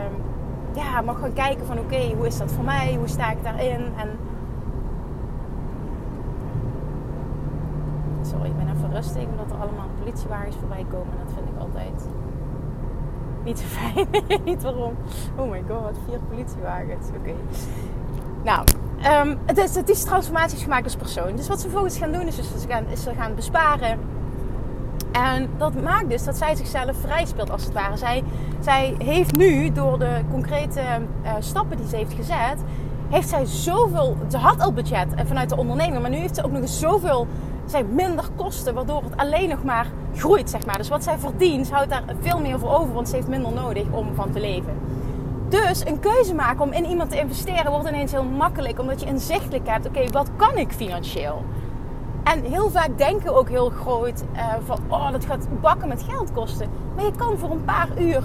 ja, 0.73 1.01
mag 1.01 1.19
gaan 1.19 1.33
kijken 1.33 1.65
van 1.65 1.79
oké, 1.79 2.13
hoe 2.17 2.25
is 2.25 2.37
dat 2.37 2.51
voor 2.51 2.63
mij? 2.63 2.95
Hoe 2.97 3.07
sta 3.07 3.31
ik 3.31 3.43
daarin? 3.43 3.81
En 3.97 4.09
sorry, 8.21 8.45
ik 8.45 8.57
ben 8.57 8.69
even 8.75 8.91
rustig 8.91 9.25
omdat 9.25 9.51
er 9.51 9.63
allemaal 9.63 9.87
politiewagens 9.99 10.55
voorbij 10.55 10.85
komen. 10.89 11.13
Dat 11.25 11.33
vind 11.33 11.49
ik 11.49 11.59
altijd 11.59 12.07
niet 13.45 13.59
zo 13.59 13.65
fijn. 13.65 14.07
niet 14.45 14.63
waarom. 14.63 14.93
Oh 15.35 15.49
my 15.49 15.63
god, 15.67 15.97
vier 16.09 16.19
politiewagens. 16.29 17.07
Oké. 17.17 17.33
Nou, 18.43 18.63
um, 19.27 19.37
het, 19.45 19.57
is, 19.57 19.75
het 19.75 19.89
is 19.89 20.03
transformaties 20.03 20.63
gemaakt 20.63 20.83
als 20.83 20.95
persoon. 20.95 21.35
Dus 21.35 21.47
wat 21.47 21.57
ze 21.57 21.63
vervolgens 21.63 21.97
gaan 21.97 22.11
doen 22.11 22.27
is, 22.27 22.35
dus 22.35 22.47
ze 22.61 22.67
gaan, 22.67 22.85
ze 22.97 23.11
gaan 23.17 23.35
besparen. 23.35 23.99
En 25.11 25.49
dat 25.57 25.81
maakt 25.81 26.09
dus 26.09 26.23
dat 26.23 26.37
zij 26.37 26.55
zichzelf 26.55 26.95
vrij 27.01 27.25
speelt 27.25 27.49
als 27.49 27.63
het 27.63 27.73
ware. 27.73 27.97
Zij, 27.97 28.23
zij 28.59 28.95
heeft 28.97 29.35
nu 29.35 29.71
door 29.71 29.99
de 29.99 30.21
concrete 30.31 30.81
uh, 30.81 31.31
stappen 31.39 31.77
die 31.77 31.87
ze 31.87 31.95
heeft 31.95 32.13
gezet, 32.13 32.63
heeft 33.09 33.29
zij 33.29 33.45
zoveel. 33.45 34.17
Ze 34.29 34.37
had 34.37 34.59
al 34.59 34.73
budget 34.73 35.07
vanuit 35.25 35.49
de 35.49 35.57
onderneming, 35.57 36.01
maar 36.01 36.09
nu 36.09 36.17
heeft 36.17 36.35
ze 36.35 36.43
ook 36.43 36.51
nog 36.51 36.61
eens 36.61 36.79
zoveel 36.79 37.27
zij 37.65 37.83
minder 37.83 38.25
kosten, 38.35 38.73
waardoor 38.73 39.03
het 39.03 39.17
alleen 39.17 39.49
nog 39.49 39.63
maar 39.63 39.87
groeit, 40.15 40.49
zeg 40.49 40.65
maar. 40.65 40.77
Dus 40.77 40.89
wat 40.89 41.03
zij 41.03 41.17
verdient, 41.17 41.71
houdt 41.71 41.89
daar 41.89 42.03
veel 42.19 42.39
meer 42.39 42.59
voor 42.59 42.73
over, 42.79 42.93
want 42.93 43.09
ze 43.09 43.15
heeft 43.15 43.27
minder 43.27 43.51
nodig 43.51 43.85
om 43.91 44.15
van 44.15 44.31
te 44.31 44.39
leven. 44.39 44.73
Dus 45.49 45.85
een 45.85 45.99
keuze 45.99 46.33
maken 46.33 46.61
om 46.61 46.71
in 46.71 46.85
iemand 46.85 47.09
te 47.09 47.19
investeren 47.19 47.71
wordt 47.71 47.87
ineens 47.87 48.11
heel 48.11 48.23
makkelijk, 48.23 48.79
omdat 48.79 49.01
je 49.01 49.07
inzichtelijk 49.07 49.67
hebt, 49.67 49.87
oké, 49.87 50.09
wat 50.11 50.29
kan 50.35 50.57
ik 50.57 50.71
financieel? 50.71 51.43
En 52.23 52.43
heel 52.43 52.69
vaak 52.69 52.97
denken 52.97 53.25
we 53.25 53.39
ook 53.39 53.49
heel 53.49 53.69
groot 53.69 54.23
uh, 54.33 54.53
van, 54.65 54.79
oh, 54.87 55.11
dat 55.11 55.25
gaat 55.25 55.47
bakken 55.61 55.87
met 55.87 56.03
geld 56.09 56.31
kosten. 56.31 56.69
Maar 56.95 57.05
je 57.05 57.11
kan 57.11 57.37
voor 57.37 57.51
een 57.51 57.63
paar 57.65 57.87
uur 57.99 58.23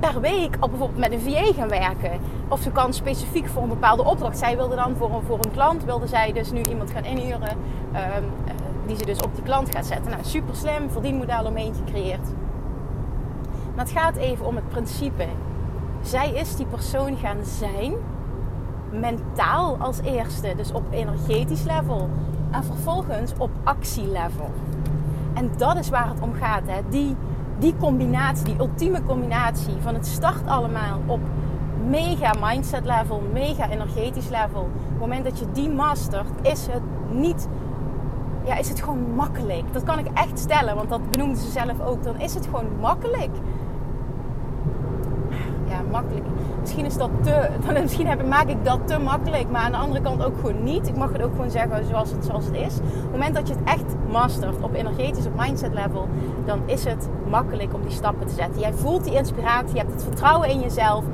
per 0.00 0.20
week 0.20 0.56
al 0.60 0.68
bijvoorbeeld 0.68 0.98
met 0.98 1.12
een 1.12 1.20
VA 1.20 1.52
gaan 1.52 1.68
werken. 1.68 2.20
Of 2.48 2.60
ze 2.60 2.70
kan 2.70 2.92
specifiek 2.92 3.48
voor 3.48 3.62
een 3.62 3.68
bepaalde 3.68 4.04
opdracht. 4.04 4.38
Zij 4.38 4.56
wilde 4.56 4.76
dan 4.76 4.96
voor 4.96 5.10
een, 5.10 5.22
voor 5.26 5.38
een 5.44 5.50
klant, 5.50 5.84
wilde 5.84 6.06
zij 6.06 6.32
dus 6.32 6.52
nu 6.52 6.62
iemand 6.62 6.90
gaan 6.90 7.04
inhuren. 7.04 7.56
Um, 7.94 8.54
die 8.88 8.96
ze 8.96 9.04
dus 9.04 9.20
op 9.20 9.34
die 9.34 9.44
klant 9.44 9.74
gaat 9.74 9.86
zetten. 9.86 10.10
Nou, 10.10 10.24
super 10.24 10.56
slim, 10.56 10.90
verdienmodel 10.90 11.44
omheen 11.44 11.74
gecreëerd. 11.74 12.28
Maar 13.74 13.84
het 13.84 13.94
gaat 13.94 14.16
even 14.16 14.46
om 14.46 14.56
het 14.56 14.68
principe. 14.68 15.26
Zij 16.02 16.30
is 16.30 16.56
die 16.56 16.66
persoon 16.66 17.16
gaan 17.16 17.44
zijn, 17.44 17.92
mentaal 18.90 19.76
als 19.78 20.00
eerste, 20.00 20.52
dus 20.56 20.72
op 20.72 20.82
energetisch 20.90 21.62
level. 21.62 22.08
En 22.50 22.64
vervolgens 22.64 23.32
op 23.38 23.50
actielevel. 23.64 24.50
En 25.34 25.50
dat 25.56 25.76
is 25.76 25.88
waar 25.88 26.08
het 26.08 26.20
om 26.20 26.34
gaat. 26.34 26.62
Hè? 26.66 26.80
Die, 26.88 27.16
die 27.58 27.74
combinatie, 27.76 28.44
die 28.44 28.58
ultieme 28.58 29.02
combinatie 29.02 29.74
van 29.80 29.94
het 29.94 30.06
start 30.06 30.46
allemaal 30.46 31.00
op 31.06 31.20
mega 31.88 32.32
mindset 32.40 32.84
level, 32.84 33.22
mega 33.32 33.70
energetisch 33.70 34.28
level. 34.28 34.60
Op 34.60 34.88
het 34.88 34.98
moment 34.98 35.24
dat 35.24 35.38
je 35.38 35.46
die 35.52 35.70
mastert, 35.70 36.28
is 36.42 36.66
het 36.66 36.82
niet 37.10 37.48
ja, 38.48 38.56
is 38.56 38.68
het 38.68 38.80
gewoon 38.80 39.14
makkelijk. 39.14 39.72
Dat 39.72 39.82
kan 39.82 39.98
ik 39.98 40.06
echt 40.14 40.38
stellen, 40.38 40.74
want 40.74 40.88
dat 40.88 41.10
benoemde 41.10 41.40
ze 41.40 41.50
zelf 41.50 41.80
ook. 41.80 42.02
Dan 42.02 42.20
is 42.20 42.34
het 42.34 42.44
gewoon 42.44 42.66
makkelijk. 42.80 43.30
Ja, 45.68 45.80
makkelijk. 45.90 46.26
misschien 46.60 46.84
is 46.84 46.96
dat 46.96 47.10
te, 47.22 47.48
dan, 47.66 47.82
misschien 47.82 48.06
heb, 48.06 48.26
maak 48.26 48.48
ik 48.48 48.64
dat 48.64 48.78
te 48.84 48.98
makkelijk. 48.98 49.50
Maar 49.50 49.60
aan 49.60 49.70
de 49.70 49.76
andere 49.76 50.00
kant 50.00 50.24
ook 50.24 50.36
gewoon 50.36 50.62
niet. 50.62 50.88
Ik 50.88 50.96
mag 50.96 51.12
het 51.12 51.22
ook 51.22 51.30
gewoon 51.30 51.50
zeggen 51.50 51.84
zoals 51.84 52.10
het, 52.10 52.24
zoals 52.24 52.44
het 52.44 52.54
is. 52.54 52.76
Op 52.76 52.84
het 52.84 53.10
moment 53.10 53.34
dat 53.34 53.48
je 53.48 53.54
het 53.54 53.64
echt 53.64 53.94
mastert 54.10 54.62
op 54.62 54.74
energetisch, 54.74 55.26
op 55.26 55.36
mindset 55.36 55.74
level, 55.74 56.08
dan 56.44 56.60
is 56.66 56.84
het 56.84 57.08
makkelijk 57.30 57.74
om 57.74 57.82
die 57.82 57.90
stappen 57.90 58.26
te 58.26 58.34
zetten. 58.34 58.60
Jij 58.60 58.72
voelt 58.72 59.04
die 59.04 59.14
inspiratie, 59.14 59.74
je 59.74 59.80
hebt 59.80 59.92
het 59.92 60.02
vertrouwen 60.02 60.48
in 60.48 60.60
jezelf. 60.60 61.04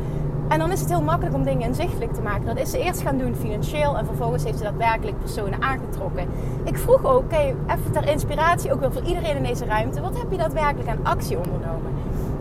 En 0.49 0.59
dan 0.59 0.73
is 0.73 0.81
het 0.81 0.89
heel 0.89 1.03
makkelijk 1.03 1.35
om 1.37 1.45
dingen 1.45 1.69
inzichtelijk 1.69 2.13
te 2.13 2.21
maken. 2.21 2.47
Dat 2.47 2.59
is 2.59 2.71
ze 2.71 2.79
eerst 2.79 3.03
gaan 3.03 3.19
doen 3.19 3.35
financieel 3.35 3.97
en 3.97 4.07
vervolgens 4.07 4.45
heeft 4.45 4.59
ze 4.59 4.65
daadwerkelijk 4.65 5.19
personen 5.19 5.63
aangetrokken. 5.63 6.29
Ik 6.65 6.79
vroeg 6.79 7.05
ook, 7.05 7.23
oké, 7.23 7.55
even 7.67 7.93
ter 7.93 8.09
inspiratie, 8.09 8.73
ook 8.73 8.81
wel 8.81 8.93
voor 8.93 9.03
iedereen 9.03 9.37
in 9.37 9.43
deze 9.43 9.65
ruimte, 9.65 10.01
wat 10.01 10.19
heb 10.19 10.31
je 10.31 10.37
daadwerkelijk 10.37 10.89
aan 10.89 10.99
actie 11.03 11.39
ondernomen? 11.39 11.93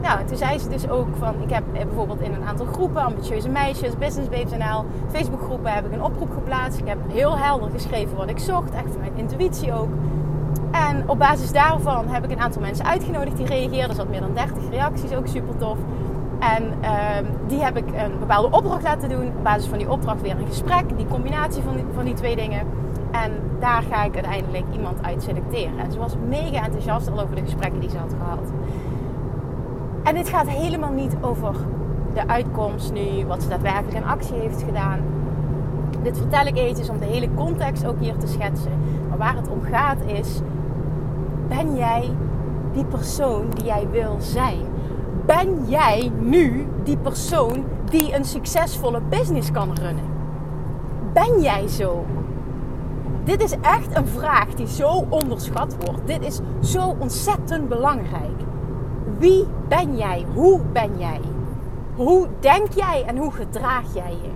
Nou, 0.02 0.26
toen 0.26 0.38
zei 0.38 0.60
ze 0.60 0.70
dus 0.70 0.90
ook 0.90 1.08
van, 1.20 1.36
ik 1.42 1.50
heb 1.50 1.64
bijvoorbeeld 1.72 2.22
in 2.22 2.34
een 2.34 2.44
aantal 2.44 2.66
groepen, 2.66 3.04
ambitieuze 3.04 3.50
meisjes, 3.50 3.98
Business 3.98 4.30
Babes 4.30 4.52
NL, 4.52 4.86
Facebookgroepen, 5.12 5.74
heb 5.74 5.86
ik 5.86 5.92
een 5.92 6.04
oproep 6.04 6.32
geplaatst. 6.34 6.80
Ik 6.80 6.88
heb 6.88 6.98
heel 7.08 7.38
helder 7.38 7.70
geschreven 7.72 8.18
wat 8.18 8.30
ik 8.30 8.40
zocht, 8.40 8.74
echt 8.74 8.92
vanuit 8.92 9.12
intuïtie 9.16 9.74
ook. 9.74 9.90
En 10.72 11.10
op 11.10 11.20
basis 11.20 11.52
daarvan 11.52 12.08
heb 12.08 12.24
ik 12.24 12.32
een 12.32 12.40
aantal 12.40 12.62
mensen 12.62 12.86
uitgenodigd 12.86 13.38
die 13.38 13.46
reageerden. 13.46 13.90
Er 13.90 13.96
zat 13.96 14.10
meer 14.10 14.20
dan 14.20 14.34
30 14.34 14.70
reacties, 14.70 15.14
ook 15.14 15.28
super 15.28 15.58
tof. 15.58 15.78
En 16.52 16.64
uh, 16.82 16.90
die 17.48 17.64
heb 17.64 17.78
ik 17.78 17.86
een 17.86 18.20
bepaalde 18.20 18.58
opdracht 18.58 18.84
laten 18.84 19.10
doen. 19.10 19.28
Op 19.28 19.44
basis 19.44 19.66
van 19.66 19.78
die 19.78 19.90
opdracht 19.90 20.22
weer 20.22 20.38
een 20.38 20.48
gesprek. 20.48 20.98
Die 20.98 21.08
combinatie 21.08 21.64
van 21.64 21.76
die, 21.76 21.86
van 21.94 22.06
die 22.06 22.14
twee 22.14 22.36
dingen. 22.36 22.62
En 23.12 23.32
daar 23.60 23.84
ga 23.92 24.04
ik 24.04 24.14
uiteindelijk 24.14 24.66
iemand 24.72 24.98
uit 25.02 25.24
selecteren. 25.24 25.80
En 25.80 25.92
ze 25.92 26.00
was 26.00 26.16
mega 26.28 26.64
enthousiast 26.64 27.12
al 27.12 27.22
over 27.22 27.36
de 27.36 27.42
gesprekken 27.42 27.80
die 27.80 27.90
ze 27.90 27.98
had 27.98 28.16
gehad. 28.18 28.52
En 30.04 30.16
dit 30.16 30.30
gaat 30.30 30.50
helemaal 30.50 30.92
niet 30.92 31.16
over 31.22 31.56
de 32.14 32.28
uitkomst 32.28 32.94
nu, 32.94 33.26
wat 33.26 33.44
ze 33.44 33.50
daadwerkelijk 33.50 33.94
in 33.94 34.06
actie 34.06 34.36
heeft 34.36 34.64
gedaan. 34.64 35.00
Dit 36.02 36.18
vertel 36.18 36.46
ik 36.46 36.58
eventjes 36.58 36.90
om 36.90 37.00
de 37.00 37.06
hele 37.06 37.34
context 37.36 37.86
ook 37.86 38.00
hier 38.00 38.18
te 38.18 38.28
schetsen. 38.28 38.72
Maar 39.10 39.18
waar 39.18 39.36
het 39.36 39.50
om 39.50 39.62
gaat 39.62 40.02
is, 40.06 40.42
ben 41.48 41.76
jij 41.76 42.10
die 42.74 42.86
persoon 42.86 43.50
die 43.50 43.66
jij 43.66 43.88
wil 43.92 44.16
zijn? 44.20 44.73
Ben 45.26 45.66
jij 45.68 46.12
nu 46.20 46.68
die 46.84 46.98
persoon 46.98 47.64
die 47.90 48.16
een 48.16 48.26
succesvolle 48.26 49.02
business 49.10 49.52
kan 49.52 49.74
runnen? 49.74 50.06
Ben 51.14 51.42
jij 51.42 51.68
zo? 51.68 52.06
Dit 53.24 53.44
is 53.44 53.56
echt 53.62 53.96
een 53.96 54.08
vraag 54.08 54.48
die 54.48 54.68
zo 54.68 55.06
onderschat 55.10 55.76
wordt. 55.86 56.08
Dit 56.08 56.26
is 56.26 56.40
zo 56.62 56.96
ontzettend 57.00 57.70
belangrijk. 57.70 58.42
Wie 59.18 59.48
ben 59.68 59.98
jij? 59.98 60.26
Hoe 60.34 60.62
ben 60.72 60.98
jij? 60.98 61.22
Hoe 61.96 62.28
denk 62.40 62.72
jij 62.72 63.04
en 63.08 63.18
hoe 63.18 63.32
gedraag 63.32 63.94
jij 63.94 64.12
je? 64.12 64.32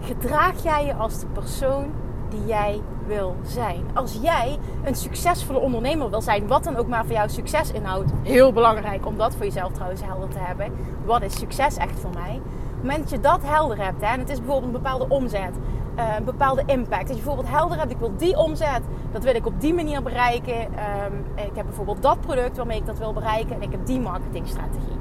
Gedraag 0.00 0.62
jij 0.62 0.86
je 0.86 0.94
als 0.94 1.20
de 1.20 1.26
persoon 1.26 1.84
die 2.28 2.46
jij 2.46 2.80
wil 3.10 3.36
zijn? 3.42 3.84
Als 3.94 4.18
jij 4.22 4.58
een 4.84 4.94
succesvolle 4.94 5.58
ondernemer 5.58 6.10
wil 6.10 6.20
zijn, 6.20 6.46
wat 6.46 6.64
dan 6.64 6.76
ook 6.76 6.88
maar 6.88 7.04
voor 7.04 7.14
jou 7.14 7.28
succes 7.28 7.72
inhoudt, 7.72 8.10
heel 8.22 8.52
belangrijk 8.52 9.06
om 9.06 9.16
dat 9.16 9.34
voor 9.34 9.44
jezelf 9.44 9.72
trouwens 9.72 10.04
helder 10.04 10.28
te 10.28 10.38
hebben. 10.38 10.72
Wat 11.04 11.22
is 11.22 11.38
succes 11.38 11.76
echt 11.76 12.00
voor 12.00 12.10
mij? 12.14 12.34
Op 12.34 12.76
het 12.76 12.82
moment 12.82 13.00
dat 13.00 13.10
je 13.10 13.20
dat 13.20 13.40
helder 13.42 13.84
hebt, 13.84 14.00
hè, 14.00 14.06
en 14.06 14.18
het 14.18 14.30
is 14.30 14.38
bijvoorbeeld 14.38 14.74
een 14.74 14.82
bepaalde 14.82 15.08
omzet, 15.08 15.54
uh, 15.98 16.04
een 16.18 16.24
bepaalde 16.24 16.62
impact. 16.66 17.06
Dat 17.06 17.16
je 17.16 17.22
bijvoorbeeld 17.22 17.48
helder 17.48 17.78
hebt, 17.78 17.90
ik 17.90 17.98
wil 17.98 18.12
die 18.16 18.36
omzet, 18.36 18.82
dat 19.12 19.22
wil 19.22 19.34
ik 19.34 19.46
op 19.46 19.60
die 19.60 19.74
manier 19.74 20.02
bereiken. 20.02 20.60
Um, 20.60 21.24
ik 21.34 21.54
heb 21.54 21.64
bijvoorbeeld 21.64 22.02
dat 22.02 22.20
product 22.20 22.56
waarmee 22.56 22.78
ik 22.78 22.86
dat 22.86 22.98
wil 22.98 23.12
bereiken 23.12 23.54
en 23.54 23.62
ik 23.62 23.70
heb 23.70 23.86
die 23.86 24.00
marketingstrategie. 24.00 24.98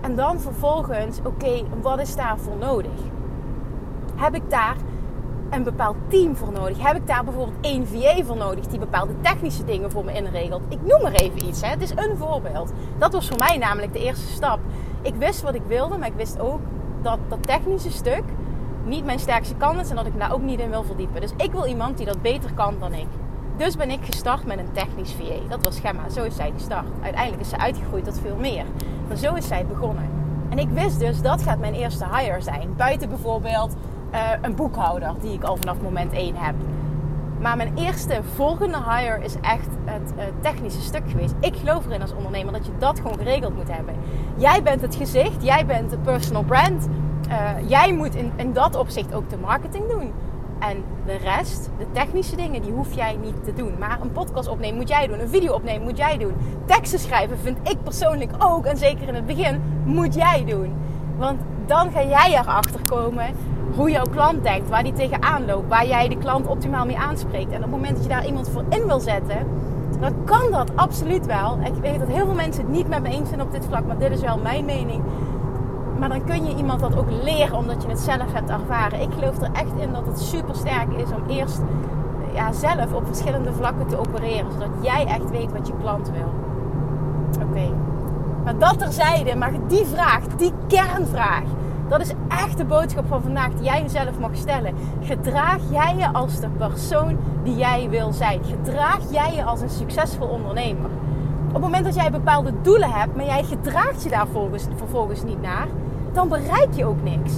En 0.00 0.16
dan 0.16 0.40
vervolgens, 0.40 1.18
oké, 1.24 1.62
wat 1.80 2.00
is 2.00 2.16
daarvoor 2.16 2.56
nodig? 2.56 3.00
Heb 4.16 4.34
ik 4.34 4.50
daar 4.50 4.76
een 5.52 5.62
bepaald 5.62 5.96
team 6.08 6.36
voor 6.36 6.52
nodig? 6.52 6.82
Heb 6.82 6.96
ik 6.96 7.06
daar 7.06 7.24
bijvoorbeeld 7.24 7.56
één 7.60 7.86
VA 7.86 8.24
voor 8.24 8.36
nodig 8.36 8.66
die 8.66 8.78
bepaalde 8.78 9.12
technische 9.20 9.64
dingen 9.64 9.90
voor 9.90 10.04
me 10.04 10.12
inregelt? 10.12 10.62
Ik 10.68 10.78
noem 10.82 11.04
er 11.04 11.12
even 11.12 11.46
iets, 11.46 11.60
hè? 11.60 11.68
het 11.68 11.82
is 11.82 11.90
een 11.90 12.16
voorbeeld. 12.16 12.72
Dat 12.98 13.12
was 13.12 13.28
voor 13.28 13.38
mij 13.38 13.58
namelijk 13.58 13.92
de 13.92 14.04
eerste 14.04 14.28
stap. 14.28 14.58
Ik 15.02 15.14
wist 15.14 15.42
wat 15.42 15.54
ik 15.54 15.62
wilde, 15.66 15.98
maar 15.98 16.08
ik 16.08 16.16
wist 16.16 16.40
ook 16.40 16.60
dat 17.02 17.18
dat 17.28 17.42
technische 17.46 17.90
stuk 17.90 18.22
niet 18.84 19.04
mijn 19.04 19.18
sterkste 19.18 19.54
kant 19.54 19.80
is 19.80 19.90
en 19.90 19.96
dat 19.96 20.06
ik 20.06 20.18
daar 20.18 20.32
ook 20.32 20.42
niet 20.42 20.60
in 20.60 20.70
wil 20.70 20.84
verdiepen. 20.84 21.20
Dus 21.20 21.32
ik 21.36 21.52
wil 21.52 21.66
iemand 21.66 21.96
die 21.96 22.06
dat 22.06 22.22
beter 22.22 22.52
kan 22.54 22.74
dan 22.78 22.92
ik. 22.92 23.08
Dus 23.56 23.76
ben 23.76 23.90
ik 23.90 24.04
gestart 24.04 24.46
met 24.46 24.58
een 24.58 24.72
technisch 24.72 25.12
VA. 25.12 25.48
Dat 25.48 25.64
was 25.64 25.80
Gemma. 25.80 26.08
Zo 26.08 26.22
is 26.22 26.36
zij 26.36 26.52
gestart. 26.56 26.86
Uiteindelijk 27.02 27.42
is 27.42 27.48
ze 27.48 27.58
uitgegroeid 27.58 28.04
tot 28.04 28.20
veel 28.20 28.36
meer. 28.36 28.64
Maar 29.08 29.16
zo 29.16 29.34
is 29.34 29.46
zij 29.46 29.66
begonnen. 29.66 30.10
En 30.48 30.58
ik 30.58 30.68
wist 30.68 30.98
dus 30.98 31.22
dat 31.22 31.42
gaat 31.42 31.58
mijn 31.58 31.74
eerste 31.74 32.06
hire 32.12 32.40
zijn. 32.40 32.74
Buiten 32.76 33.08
bijvoorbeeld 33.08 33.74
uh, 34.12 34.30
een 34.40 34.54
boekhouder 34.54 35.14
die 35.20 35.32
ik 35.32 35.42
al 35.42 35.56
vanaf 35.56 35.80
moment 35.80 36.12
1 36.12 36.36
heb. 36.36 36.54
Maar 37.40 37.56
mijn 37.56 37.72
eerste 37.76 38.20
volgende 38.34 38.78
hire 38.88 39.24
is 39.24 39.34
echt 39.40 39.68
het 39.84 40.12
uh, 40.16 40.22
technische 40.40 40.80
stuk 40.80 41.02
geweest. 41.10 41.34
Ik 41.40 41.56
geloof 41.56 41.86
erin 41.86 42.00
als 42.00 42.14
ondernemer 42.14 42.52
dat 42.52 42.66
je 42.66 42.72
dat 42.78 43.00
gewoon 43.00 43.18
geregeld 43.18 43.56
moet 43.56 43.72
hebben. 43.72 43.94
Jij 44.36 44.62
bent 44.62 44.80
het 44.80 44.94
gezicht, 44.94 45.42
jij 45.44 45.66
bent 45.66 45.90
de 45.90 45.98
personal 45.98 46.42
brand. 46.42 46.88
Uh, 47.28 47.68
jij 47.68 47.92
moet 47.92 48.14
in, 48.14 48.32
in 48.36 48.52
dat 48.52 48.76
opzicht 48.76 49.14
ook 49.14 49.30
de 49.30 49.36
marketing 49.36 49.88
doen. 49.88 50.12
En 50.58 50.84
de 51.06 51.16
rest, 51.16 51.70
de 51.78 51.86
technische 51.92 52.36
dingen, 52.36 52.62
die 52.62 52.72
hoef 52.72 52.94
jij 52.94 53.16
niet 53.22 53.44
te 53.44 53.52
doen. 53.52 53.74
Maar 53.78 53.98
een 54.00 54.12
podcast 54.12 54.48
opnemen 54.48 54.76
moet 54.76 54.88
jij 54.88 55.06
doen. 55.06 55.20
Een 55.20 55.28
video 55.28 55.54
opnemen 55.54 55.82
moet 55.82 55.96
jij 55.96 56.18
doen. 56.18 56.34
Teksten 56.64 56.98
schrijven 56.98 57.38
vind 57.38 57.58
ik 57.68 57.82
persoonlijk 57.82 58.32
ook, 58.38 58.64
en 58.64 58.76
zeker 58.76 59.08
in 59.08 59.14
het 59.14 59.26
begin, 59.26 59.62
moet 59.84 60.14
jij 60.14 60.44
doen. 60.44 60.74
Want 61.18 61.40
dan 61.66 61.90
ga 61.90 62.04
jij 62.04 62.38
erachter 62.38 62.80
komen 62.84 63.26
hoe 63.76 63.90
jouw 63.90 64.06
klant 64.10 64.42
denkt, 64.42 64.68
waar 64.68 64.82
die 64.82 64.92
tegenaan 64.92 65.44
loopt, 65.46 65.68
waar 65.68 65.86
jij 65.86 66.08
de 66.08 66.16
klant 66.16 66.46
optimaal 66.46 66.86
mee 66.86 66.98
aanspreekt. 66.98 67.50
En 67.50 67.56
op 67.56 67.62
het 67.62 67.70
moment 67.70 67.94
dat 67.94 68.02
je 68.02 68.08
daar 68.08 68.26
iemand 68.26 68.48
voor 68.48 68.64
in 68.68 68.86
wil 68.86 69.00
zetten, 69.00 69.46
dan 70.00 70.12
kan 70.24 70.50
dat 70.50 70.70
absoluut 70.74 71.26
wel. 71.26 71.58
Ik 71.64 71.74
weet 71.80 71.98
dat 71.98 72.08
heel 72.08 72.24
veel 72.24 72.34
mensen 72.34 72.62
het 72.62 72.72
niet 72.72 72.88
met 72.88 73.02
me 73.02 73.08
eens 73.08 73.28
zijn 73.28 73.42
op 73.42 73.52
dit 73.52 73.64
vlak, 73.68 73.86
maar 73.86 73.98
dit 73.98 74.10
is 74.10 74.20
wel 74.20 74.38
mijn 74.38 74.64
mening. 74.64 75.02
Maar 75.98 76.08
dan 76.08 76.24
kun 76.24 76.46
je 76.46 76.56
iemand 76.56 76.80
dat 76.80 76.96
ook 76.96 77.10
leren 77.22 77.56
omdat 77.56 77.82
je 77.82 77.88
het 77.88 78.00
zelf 78.00 78.32
hebt 78.32 78.50
ervaren. 78.50 79.00
Ik 79.00 79.12
geloof 79.18 79.40
er 79.40 79.52
echt 79.52 79.72
in 79.78 79.92
dat 79.92 80.06
het 80.06 80.20
super 80.20 80.54
sterk 80.54 80.92
is 80.92 81.10
om 81.12 81.28
eerst 81.28 81.60
ja, 82.32 82.52
zelf 82.52 82.92
op 82.92 83.06
verschillende 83.06 83.52
vlakken 83.52 83.86
te 83.86 83.98
opereren. 83.98 84.52
Zodat 84.52 84.68
jij 84.80 85.06
echt 85.06 85.30
weet 85.30 85.52
wat 85.52 85.66
je 85.66 85.72
klant 85.80 86.10
wil. 86.10 86.32
Oké. 87.48 87.74
Maar 88.44 88.58
dat 88.58 88.78
terzijde, 88.78 89.36
maar 89.36 89.52
die 89.68 89.84
vraag, 89.84 90.26
die 90.36 90.52
kernvraag. 90.66 91.44
Dat 91.92 92.00
is 92.00 92.12
echt 92.28 92.56
de 92.56 92.64
boodschap 92.64 93.06
van 93.06 93.22
vandaag 93.22 93.50
die 93.54 93.64
jij 93.64 93.82
jezelf 93.82 94.18
mag 94.18 94.36
stellen. 94.36 94.74
Gedraag 95.02 95.60
jij 95.70 95.94
je 95.96 96.12
als 96.12 96.40
de 96.40 96.48
persoon 96.48 97.18
die 97.42 97.56
jij 97.56 97.88
wil 97.90 98.12
zijn? 98.12 98.40
Gedraag 98.44 99.00
jij 99.10 99.34
je 99.34 99.44
als 99.44 99.60
een 99.60 99.70
succesvol 99.70 100.26
ondernemer? 100.26 100.90
Op 101.46 101.52
het 101.52 101.62
moment 101.62 101.84
dat 101.84 101.94
jij 101.94 102.10
bepaalde 102.10 102.52
doelen 102.62 102.90
hebt, 102.90 103.16
maar 103.16 103.24
jij 103.24 103.42
gedraagt 103.42 104.02
je 104.02 104.08
daar 104.08 104.24
vervolgens, 104.24 104.66
vervolgens 104.76 105.22
niet 105.22 105.42
naar, 105.42 105.66
dan 106.12 106.28
bereik 106.28 106.68
je 106.74 106.84
ook 106.84 107.02
niks. 107.02 107.32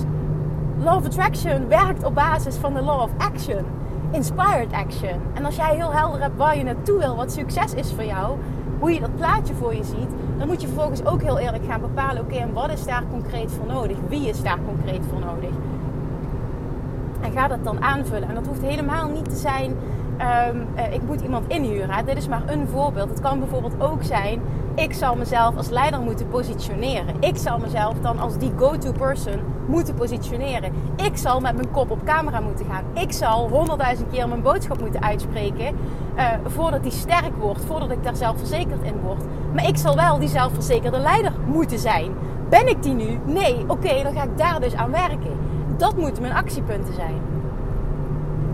Law 0.78 0.96
of 0.96 1.04
Attraction 1.04 1.68
werkt 1.68 2.04
op 2.04 2.14
basis 2.14 2.56
van 2.56 2.74
de 2.74 2.82
Law 2.82 3.00
of 3.00 3.10
Action. 3.18 3.64
Inspired 4.10 4.72
Action. 4.72 5.20
En 5.34 5.44
als 5.44 5.56
jij 5.56 5.74
heel 5.74 5.92
helder 5.92 6.20
hebt 6.20 6.36
waar 6.36 6.58
je 6.58 6.64
naartoe 6.64 6.98
wil, 6.98 7.16
wat 7.16 7.32
succes 7.32 7.74
is 7.74 7.92
voor 7.92 8.04
jou, 8.04 8.36
hoe 8.78 8.92
je 8.92 9.00
dat 9.00 9.16
plaatje 9.16 9.54
voor 9.54 9.74
je 9.74 9.84
ziet, 9.84 10.13
dan 10.38 10.46
moet 10.46 10.60
je 10.60 10.66
vervolgens 10.66 11.04
ook 11.04 11.22
heel 11.22 11.38
eerlijk 11.38 11.64
gaan 11.64 11.80
bepalen: 11.80 12.22
oké, 12.22 12.34
en 12.34 12.52
wat 12.52 12.70
is 12.70 12.84
daar 12.84 13.02
concreet 13.10 13.52
voor 13.52 13.66
nodig? 13.66 13.96
Wie 14.08 14.28
is 14.28 14.42
daar 14.42 14.58
concreet 14.66 15.02
voor 15.10 15.20
nodig? 15.20 15.50
En 17.20 17.32
ga 17.32 17.48
dat 17.48 17.64
dan 17.64 17.82
aanvullen. 17.82 18.28
En 18.28 18.34
dat 18.34 18.46
hoeft 18.46 18.62
helemaal 18.62 19.08
niet 19.08 19.24
te 19.24 19.36
zijn 19.36 19.76
um, 20.20 20.66
uh, 20.76 20.92
ik 20.92 21.02
moet 21.06 21.20
iemand 21.20 21.48
inhuren. 21.48 22.06
Dit 22.06 22.16
is 22.16 22.28
maar 22.28 22.42
een 22.46 22.68
voorbeeld. 22.68 23.08
Het 23.08 23.20
kan 23.20 23.38
bijvoorbeeld 23.38 23.80
ook 23.80 24.02
zijn, 24.02 24.40
ik 24.74 24.92
zal 24.92 25.16
mezelf 25.16 25.56
als 25.56 25.68
leider 25.68 26.00
moeten 26.00 26.28
positioneren. 26.28 27.14
Ik 27.20 27.36
zal 27.36 27.58
mezelf 27.58 27.94
dan 28.00 28.18
als 28.18 28.38
die 28.38 28.52
go-to 28.56 28.92
person 28.92 29.40
moeten 29.66 29.94
positioneren. 29.94 30.72
Ik 30.96 31.16
zal 31.16 31.40
met 31.40 31.54
mijn 31.54 31.70
kop 31.70 31.90
op 31.90 32.04
camera 32.04 32.40
moeten 32.40 32.66
gaan. 32.66 32.84
Ik 32.94 33.12
zal 33.12 33.48
honderdduizend 33.48 34.10
keer 34.10 34.28
mijn 34.28 34.42
boodschap 34.42 34.80
moeten 34.80 35.02
uitspreken 35.02 35.76
uh, 36.16 36.26
voordat 36.44 36.82
die 36.82 36.92
sterk 36.92 37.36
wordt, 37.38 37.64
voordat 37.64 37.90
ik 37.90 38.04
daar 38.04 38.16
zelfverzekerd 38.16 38.82
in 38.82 39.00
word. 39.00 39.24
Maar 39.54 39.68
ik 39.68 39.76
zal 39.76 39.94
wel 39.96 40.18
die 40.18 40.28
zelfverzekerde 40.28 40.98
leider 40.98 41.32
moeten 41.46 41.78
zijn. 41.78 42.12
Ben 42.48 42.68
ik 42.68 42.82
die 42.82 42.94
nu? 42.94 43.18
Nee. 43.24 43.64
Oké, 43.66 44.02
dan 44.02 44.14
ga 44.14 44.22
ik 44.22 44.38
daar 44.38 44.60
dus 44.60 44.74
aan 44.74 44.90
werken. 44.90 45.36
Dat 45.76 45.96
moeten 45.96 46.22
mijn 46.22 46.34
actiepunten 46.34 46.94
zijn 46.94 47.33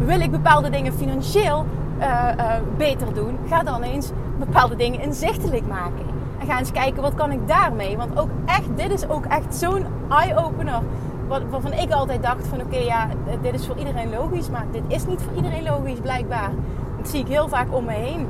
wil 0.04 0.20
ik 0.20 0.30
bepaalde 0.30 0.70
dingen 0.70 0.92
financieel 0.92 1.66
uh, 1.98 2.06
uh, 2.38 2.52
beter 2.76 3.14
doen, 3.14 3.38
ga 3.48 3.62
dan 3.62 3.82
eens 3.82 4.10
bepaalde 4.38 4.76
dingen 4.76 5.00
inzichtelijk 5.00 5.66
maken. 5.66 6.04
En 6.38 6.46
ga 6.46 6.58
eens 6.58 6.72
kijken 6.72 7.02
wat 7.02 7.14
kan 7.14 7.32
ik 7.32 7.48
daarmee. 7.48 7.96
Want 7.96 8.18
ook 8.18 8.28
echt, 8.46 8.76
dit 8.76 8.90
is 8.90 9.08
ook 9.08 9.24
echt 9.24 9.54
zo'n 9.54 9.84
eye-opener. 10.08 10.80
Waarvan 11.28 11.72
ik 11.72 11.90
altijd 11.92 12.22
dacht 12.22 12.46
van 12.46 12.60
oké, 12.60 12.76
ja, 12.76 13.08
dit 13.42 13.54
is 13.54 13.66
voor 13.66 13.76
iedereen 13.76 14.10
logisch. 14.10 14.50
Maar 14.50 14.66
dit 14.70 14.82
is 14.86 15.06
niet 15.06 15.22
voor 15.22 15.32
iedereen 15.36 15.62
logisch 15.62 15.98
blijkbaar. 16.00 16.50
Dat 16.96 17.08
zie 17.08 17.20
ik 17.20 17.26
heel 17.26 17.48
vaak 17.48 17.74
om 17.74 17.84
me 17.84 17.92
heen. 17.92 18.26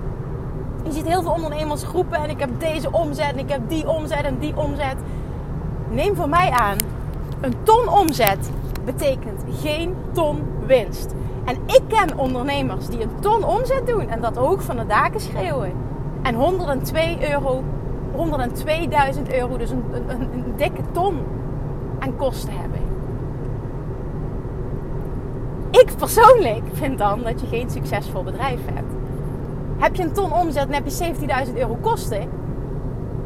Je 0.84 0.92
ziet 0.92 1.06
heel 1.06 1.22
veel 1.22 1.32
ondernemersgroepen 1.32 2.18
en 2.18 2.30
ik 2.30 2.38
heb 2.38 2.50
deze 2.58 2.92
omzet 2.92 3.32
en 3.32 3.38
ik 3.38 3.50
heb 3.50 3.60
die 3.68 3.88
omzet 3.88 4.22
en 4.22 4.38
die 4.38 4.56
omzet. 4.56 4.96
neem 5.90 6.16
voor 6.16 6.28
mij 6.28 6.50
aan, 6.50 6.76
een 7.40 7.54
ton 7.62 7.88
omzet 7.88 8.50
betekent 8.84 9.44
geen 9.60 9.94
ton 10.12 10.42
winst. 10.66 11.14
En 11.50 11.59
ik 11.66 11.83
ken 11.88 12.19
ondernemers 12.19 12.87
die 12.87 13.02
een 13.02 13.21
ton 13.21 13.45
omzet 13.45 13.87
doen 13.87 14.09
en 14.09 14.21
dat 14.21 14.37
hoog 14.37 14.62
van 14.62 14.76
de 14.76 14.87
daken 14.87 15.21
schreeuwen. 15.21 15.73
En 16.23 16.35
102 16.35 17.30
euro, 17.30 17.62
102.000 18.16 19.35
euro, 19.35 19.57
dus 19.57 19.71
een, 19.71 19.85
een, 19.92 20.28
een 20.33 20.52
dikke 20.57 20.83
ton 20.92 21.19
aan 21.99 22.16
kosten 22.16 22.52
hebben. 22.52 22.80
Ik 25.71 25.97
persoonlijk 25.99 26.62
vind 26.73 26.99
dan 26.99 27.23
dat 27.23 27.40
je 27.40 27.47
geen 27.47 27.71
succesvol 27.71 28.23
bedrijf 28.23 28.61
hebt. 28.73 28.92
Heb 29.78 29.97
je 29.97 30.02
een 30.02 30.12
ton 30.12 30.33
omzet 30.33 30.66
en 30.66 30.75
heb 30.75 30.87
je 30.87 31.12
17.000 31.47 31.54
euro 31.54 31.78
kosten? 31.80 32.28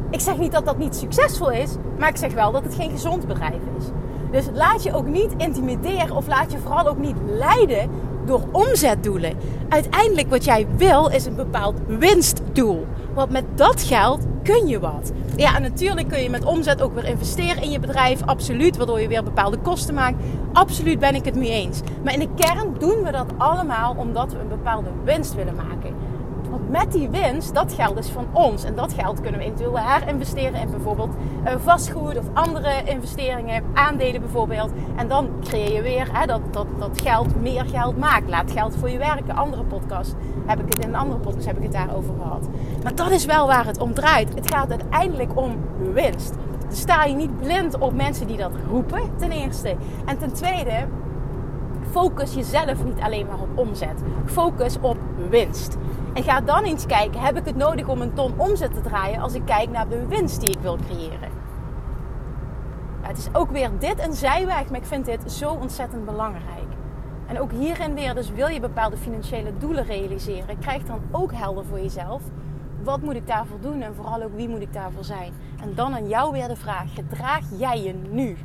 Ik 0.09 0.19
zeg 0.19 0.37
niet 0.37 0.51
dat 0.51 0.65
dat 0.65 0.77
niet 0.77 0.95
succesvol 0.95 1.51
is, 1.51 1.75
maar 1.97 2.09
ik 2.09 2.17
zeg 2.17 2.33
wel 2.33 2.51
dat 2.51 2.63
het 2.63 2.75
geen 2.75 2.91
gezond 2.91 3.27
bedrijf 3.27 3.61
is. 3.77 3.85
Dus 4.31 4.49
laat 4.53 4.83
je 4.83 4.93
ook 4.93 5.07
niet 5.07 5.33
intimideren 5.37 6.15
of 6.15 6.27
laat 6.27 6.51
je 6.51 6.57
vooral 6.57 6.87
ook 6.87 6.97
niet 6.97 7.15
leiden 7.25 7.89
door 8.27 8.41
omzetdoelen. 8.51 9.33
Uiteindelijk 9.69 10.29
wat 10.29 10.43
jij 10.43 10.67
wil 10.77 11.07
is 11.07 11.25
een 11.25 11.35
bepaald 11.35 11.75
winstdoel. 11.87 12.85
Want 13.13 13.31
met 13.31 13.43
dat 13.55 13.83
geld 13.83 14.25
kun 14.43 14.67
je 14.67 14.79
wat. 14.79 15.11
Ja, 15.35 15.59
natuurlijk 15.59 16.07
kun 16.07 16.21
je 16.21 16.29
met 16.29 16.45
omzet 16.45 16.81
ook 16.81 16.93
weer 16.93 17.05
investeren 17.05 17.63
in 17.63 17.71
je 17.71 17.79
bedrijf. 17.79 18.21
Absoluut, 18.25 18.77
waardoor 18.77 19.01
je 19.01 19.07
weer 19.07 19.23
bepaalde 19.23 19.57
kosten 19.57 19.93
maakt. 19.93 20.23
Absoluut 20.53 20.99
ben 20.99 21.15
ik 21.15 21.25
het 21.25 21.35
mee 21.35 21.51
eens. 21.51 21.79
Maar 22.03 22.13
in 22.13 22.19
de 22.19 22.29
kern 22.35 22.75
doen 22.79 23.03
we 23.03 23.11
dat 23.11 23.27
allemaal 23.37 23.95
omdat 23.97 24.31
we 24.31 24.39
een 24.39 24.47
bepaalde 24.47 24.89
winst 25.03 25.35
willen 25.35 25.55
maken. 25.55 25.94
Want 26.55 26.69
met 26.69 26.91
die 26.91 27.09
winst, 27.09 27.53
dat 27.53 27.73
geld 27.73 27.97
is 27.97 28.09
van 28.09 28.27
ons. 28.31 28.63
En 28.63 28.75
dat 28.75 28.93
geld 28.93 29.21
kunnen 29.21 29.39
we 29.39 29.45
eventueel 29.45 29.79
herinvesteren 29.79 30.61
in 30.61 30.71
bijvoorbeeld 30.71 31.15
uh, 31.45 31.51
vastgoed 31.57 32.17
of 32.17 32.25
andere 32.33 32.83
investeringen, 32.83 33.63
aandelen 33.73 34.21
bijvoorbeeld. 34.21 34.71
En 34.95 35.07
dan 35.07 35.29
creëer 35.43 35.73
je 35.73 35.81
weer 35.81 36.07
hè, 36.11 36.25
dat, 36.25 36.41
dat, 36.51 36.67
dat 36.79 37.01
geld 37.01 37.41
meer 37.41 37.65
geld 37.65 37.97
maakt. 37.97 38.29
Laat 38.29 38.51
geld 38.51 38.75
voor 38.75 38.89
je 38.89 38.97
werken. 38.97 39.35
Andere 39.35 39.63
podcast 39.63 40.15
heb 40.45 40.59
ik 40.59 40.65
het 40.65 40.79
in 40.79 40.87
een 40.87 40.95
andere 40.95 41.19
podcast 41.19 41.45
heb 41.45 41.57
ik 41.57 41.63
het 41.63 41.71
daarover 41.71 42.13
gehad. 42.21 42.47
Maar 42.83 42.95
dat 42.95 43.11
is 43.11 43.25
wel 43.25 43.47
waar 43.47 43.65
het 43.65 43.79
om 43.79 43.93
draait. 43.93 44.35
Het 44.35 44.53
gaat 44.53 44.69
uiteindelijk 44.69 45.37
om 45.37 45.55
winst. 45.93 46.33
Dus 46.69 46.79
sta 46.79 47.03
je 47.03 47.15
niet 47.15 47.37
blind 47.37 47.77
op 47.77 47.93
mensen 47.93 48.27
die 48.27 48.37
dat 48.37 48.51
roepen, 48.69 49.01
ten 49.15 49.31
eerste. 49.31 49.75
En 50.05 50.17
ten 50.17 50.33
tweede, 50.33 50.87
focus 51.91 52.33
jezelf 52.33 52.83
niet 52.83 52.99
alleen 52.99 53.25
maar 53.27 53.39
op 53.39 53.57
omzet. 53.57 54.01
Focus 54.25 54.77
op 54.81 54.97
winst. 55.29 55.77
En 56.15 56.23
ga 56.23 56.41
dan 56.41 56.63
eens 56.63 56.85
kijken, 56.85 57.21
heb 57.21 57.37
ik 57.37 57.45
het 57.45 57.55
nodig 57.55 57.87
om 57.87 58.01
een 58.01 58.13
ton 58.13 58.33
omzet 58.37 58.73
te 58.73 58.81
draaien 58.81 59.21
als 59.21 59.33
ik 59.33 59.45
kijk 59.45 59.69
naar 59.69 59.87
de 59.87 60.07
winst 60.07 60.39
die 60.39 60.49
ik 60.49 60.59
wil 60.59 60.77
creëren? 60.77 61.29
Het 63.01 63.17
is 63.17 63.27
ook 63.33 63.51
weer 63.51 63.69
dit 63.79 63.99
een 64.05 64.13
zijweg, 64.13 64.69
maar 64.69 64.79
ik 64.79 64.85
vind 64.85 65.05
dit 65.05 65.31
zo 65.31 65.49
ontzettend 65.49 66.05
belangrijk. 66.05 66.65
En 67.27 67.39
ook 67.39 67.51
hierin 67.51 67.93
weer, 67.93 68.13
dus 68.13 68.31
wil 68.31 68.47
je 68.47 68.59
bepaalde 68.59 68.97
financiële 68.97 69.57
doelen 69.57 69.85
realiseren, 69.85 70.59
krijg 70.59 70.83
dan 70.83 71.01
ook 71.11 71.33
helder 71.33 71.65
voor 71.65 71.79
jezelf. 71.79 72.21
Wat 72.83 73.01
moet 73.01 73.15
ik 73.15 73.27
daarvoor 73.27 73.59
doen 73.61 73.81
en 73.81 73.95
vooral 73.95 74.23
ook 74.23 74.35
wie 74.35 74.49
moet 74.49 74.61
ik 74.61 74.73
daarvoor 74.73 75.03
zijn? 75.03 75.33
En 75.61 75.75
dan 75.75 75.93
aan 75.93 76.07
jou 76.07 76.31
weer 76.31 76.47
de 76.47 76.55
vraag: 76.55 76.93
gedraag 76.93 77.43
jij 77.57 77.83
je 77.83 77.93
nu 77.93 78.37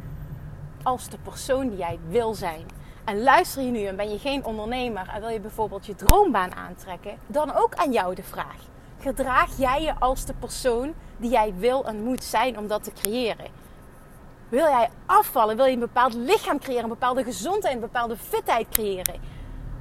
als 0.82 1.08
de 1.08 1.18
persoon 1.22 1.68
die 1.68 1.78
jij 1.78 1.98
wil 2.08 2.34
zijn? 2.34 2.64
En 3.10 3.22
luister 3.22 3.62
je 3.62 3.70
nu 3.70 3.84
en 3.84 3.96
ben 3.96 4.10
je 4.10 4.18
geen 4.18 4.44
ondernemer 4.44 5.08
en 5.14 5.20
wil 5.20 5.28
je 5.28 5.40
bijvoorbeeld 5.40 5.86
je 5.86 5.94
droombaan 5.94 6.54
aantrekken, 6.54 7.18
dan 7.26 7.54
ook 7.54 7.74
aan 7.74 7.92
jou 7.92 8.14
de 8.14 8.22
vraag: 8.22 8.56
gedraag 9.00 9.58
jij 9.58 9.82
je 9.82 9.94
als 9.98 10.24
de 10.24 10.34
persoon 10.34 10.94
die 11.16 11.30
jij 11.30 11.54
wil 11.56 11.86
en 11.86 12.02
moet 12.04 12.24
zijn 12.24 12.58
om 12.58 12.66
dat 12.66 12.84
te 12.84 12.92
creëren? 12.92 13.46
Wil 14.48 14.66
jij 14.66 14.90
afvallen? 15.06 15.56
Wil 15.56 15.64
je 15.64 15.72
een 15.72 15.78
bepaald 15.78 16.14
lichaam 16.14 16.58
creëren, 16.58 16.82
een 16.82 16.88
bepaalde 16.88 17.24
gezondheid, 17.24 17.74
een 17.74 17.80
bepaalde 17.80 18.16
fitheid 18.16 18.68
creëren? 18.68 19.20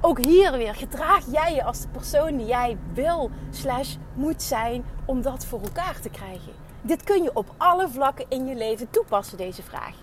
Ook 0.00 0.18
hier 0.18 0.52
weer, 0.52 0.74
gedraag 0.74 1.24
jij 1.32 1.54
je 1.54 1.64
als 1.64 1.80
de 1.80 1.88
persoon 1.88 2.36
die 2.36 2.46
jij 2.46 2.78
wil 2.92 3.30
slash 3.50 3.96
moet 4.14 4.42
zijn 4.42 4.84
om 5.04 5.22
dat 5.22 5.44
voor 5.44 5.60
elkaar 5.60 6.00
te 6.00 6.10
krijgen? 6.10 6.52
Dit 6.82 7.02
kun 7.02 7.22
je 7.22 7.34
op 7.34 7.54
alle 7.56 7.88
vlakken 7.88 8.26
in 8.28 8.46
je 8.46 8.54
leven 8.54 8.90
toepassen, 8.90 9.36
deze 9.36 9.62
vraag. 9.62 9.94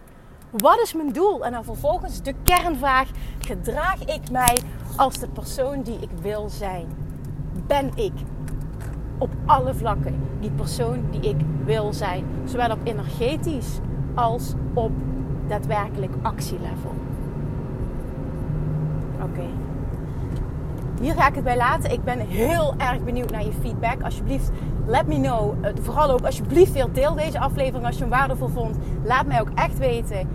Wat 0.51 0.79
is 0.83 0.93
mijn 0.93 1.11
doel? 1.11 1.45
En 1.45 1.51
dan 1.51 1.63
vervolgens 1.63 2.21
de 2.21 2.33
kernvraag: 2.43 3.09
gedraag 3.39 4.05
ik 4.05 4.31
mij 4.31 4.57
als 4.95 5.19
de 5.19 5.27
persoon 5.27 5.81
die 5.81 5.99
ik 5.99 6.09
wil 6.21 6.49
zijn? 6.49 6.87
Ben 7.67 7.91
ik 7.95 8.13
op 9.17 9.29
alle 9.45 9.73
vlakken 9.73 10.19
die 10.39 10.51
persoon 10.51 11.05
die 11.11 11.21
ik 11.21 11.37
wil 11.65 11.93
zijn? 11.93 12.25
Zowel 12.45 12.71
op 12.71 12.79
energetisch 12.83 13.79
als 14.15 14.53
op 14.73 14.91
daadwerkelijk 15.47 16.13
actielevel. 16.21 16.91
Oké. 19.21 19.66
Hier 21.01 21.13
ga 21.13 21.27
ik 21.27 21.35
het 21.35 21.43
bij 21.43 21.57
laten. 21.57 21.91
Ik 21.91 22.03
ben 22.03 22.19
heel 22.19 22.73
erg 22.77 23.03
benieuwd 23.03 23.31
naar 23.31 23.45
je 23.45 23.51
feedback. 23.61 24.01
Alsjeblieft, 24.01 24.51
let 24.85 25.07
me 25.07 25.15
know. 25.15 25.65
Eh, 25.65 25.71
vooral 25.81 26.09
ook 26.09 26.25
alsjeblieft 26.25 26.71
veel 26.71 26.91
deel 26.91 27.15
deze 27.15 27.39
aflevering 27.39 27.85
als 27.85 27.95
je 27.95 28.01
hem 28.01 28.09
waardevol 28.09 28.47
vond. 28.47 28.77
Laat 29.03 29.25
mij 29.25 29.41
ook 29.41 29.51
echt 29.55 29.77
weten 29.77 30.29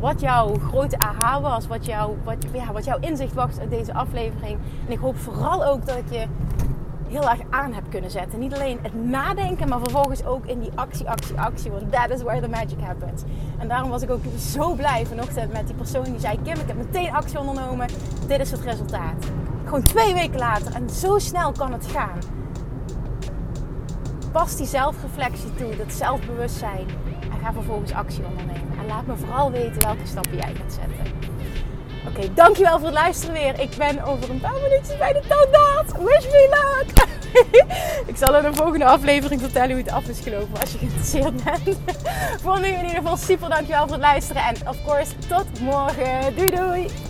wat 0.00 0.20
jouw 0.20 0.54
grote 0.54 0.98
aha 0.98 1.40
was. 1.40 1.66
Wat, 1.66 1.86
jou, 1.86 2.16
wat, 2.24 2.36
ja, 2.52 2.72
wat 2.72 2.84
jouw 2.84 2.98
inzicht 3.00 3.34
was 3.34 3.58
uit 3.58 3.70
deze 3.70 3.94
aflevering. 3.94 4.58
En 4.86 4.92
ik 4.92 4.98
hoop 4.98 5.16
vooral 5.16 5.64
ook 5.64 5.86
dat 5.86 5.96
ik 5.96 6.10
je 6.10 6.26
heel 7.08 7.30
erg 7.30 7.40
aan 7.50 7.72
heb 7.72 7.84
kunnen 7.88 8.10
zetten. 8.10 8.38
Niet 8.38 8.54
alleen 8.54 8.78
het 8.82 9.04
nadenken, 9.04 9.68
maar 9.68 9.78
vervolgens 9.78 10.24
ook 10.24 10.46
in 10.46 10.60
die 10.60 10.70
actie, 10.74 11.08
actie, 11.08 11.40
actie. 11.40 11.70
Want 11.70 11.92
that 11.92 12.10
is 12.10 12.22
where 12.22 12.40
the 12.40 12.48
magic 12.48 12.80
happens. 12.80 13.22
En 13.58 13.68
daarom 13.68 13.90
was 13.90 14.02
ik 14.02 14.10
ook 14.10 14.22
zo 14.38 14.74
blij 14.74 15.06
vanochtend 15.06 15.52
met 15.52 15.66
die 15.66 15.76
persoon 15.76 16.04
die 16.04 16.18
zei... 16.18 16.38
Kim, 16.42 16.54
ik 16.54 16.66
heb 16.66 16.76
meteen 16.76 17.12
actie 17.12 17.38
ondernomen. 17.38 17.86
Dit 18.26 18.40
is 18.40 18.50
het 18.50 18.60
resultaat. 18.60 19.26
Gewoon 19.70 19.84
twee 19.84 20.14
weken 20.14 20.38
later. 20.38 20.74
En 20.74 20.90
zo 20.90 21.18
snel 21.18 21.52
kan 21.52 21.72
het 21.72 21.86
gaan. 21.86 22.18
Pas 24.32 24.56
die 24.56 24.66
zelfreflectie 24.66 25.54
toe, 25.54 25.76
dat 25.76 25.92
zelfbewustzijn. 25.92 26.88
En 27.32 27.38
ga 27.42 27.52
vervolgens 27.52 27.92
actie 27.92 28.24
ondernemen. 28.24 28.78
En 28.78 28.86
laat 28.86 29.06
me 29.06 29.16
vooral 29.16 29.50
weten 29.50 29.82
welke 29.82 30.06
stappen 30.06 30.36
jij 30.36 30.54
gaat 30.54 30.72
zetten. 30.72 31.12
Oké, 32.08 32.34
dankjewel 32.34 32.78
voor 32.78 32.86
het 32.86 32.94
luisteren 32.94 33.34
weer. 33.34 33.60
Ik 33.60 33.76
ben 33.76 34.04
over 34.04 34.30
een 34.30 34.40
paar 34.40 34.60
minuutjes 34.62 34.98
bij 34.98 35.12
de 35.12 35.22
tandarts. 35.28 35.92
Wish 35.92 36.24
me 36.24 36.48
luck! 36.50 37.08
ik 38.12 38.16
zal 38.16 38.36
in 38.36 38.42
de 38.42 38.54
volgende 38.54 38.84
aflevering 38.84 39.40
vertellen 39.40 39.70
hoe 39.70 39.82
het 39.82 39.92
af 39.92 40.08
is 40.08 40.20
gelopen 40.20 40.60
als 40.60 40.72
je 40.72 40.78
geïnteresseerd 40.78 41.44
bent. 41.44 41.78
voor 42.42 42.60
nu 42.60 42.66
in 42.66 42.84
ieder 42.84 42.96
geval 42.96 43.16
super 43.16 43.48
dankjewel 43.48 43.82
voor 43.82 43.92
het 43.92 44.00
luisteren. 44.00 44.42
En 44.42 44.68
of 44.68 44.76
course, 44.86 45.12
tot 45.28 45.60
morgen. 45.60 46.34
Doei 46.36 46.46
doei! 46.46 47.09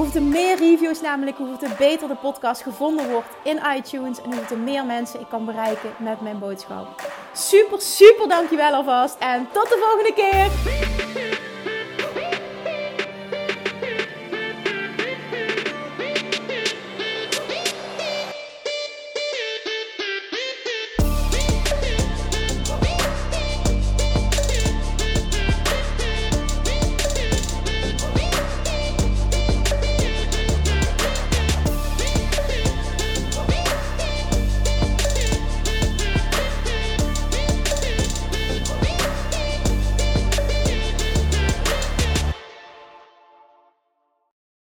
Hoeveel 0.00 0.22
meer 0.22 0.56
reviews 0.56 1.00
namelijk, 1.00 1.36
hoeveel 1.36 1.68
beter 1.78 2.08
de 2.08 2.14
podcast 2.14 2.62
gevonden 2.62 3.10
wordt 3.10 3.28
in 3.42 3.60
iTunes. 3.76 4.22
En 4.22 4.34
hoeveel 4.34 4.56
meer 4.56 4.84
mensen 4.84 5.20
ik 5.20 5.26
kan 5.28 5.44
bereiken 5.44 5.90
met 5.98 6.20
mijn 6.20 6.38
boodschap. 6.38 7.12
Super, 7.32 7.80
super 7.80 8.28
dankjewel 8.28 8.72
alvast. 8.72 9.16
En 9.18 9.48
tot 9.52 9.68
de 9.68 9.78
volgende 9.80 10.14
keer. 10.14 10.99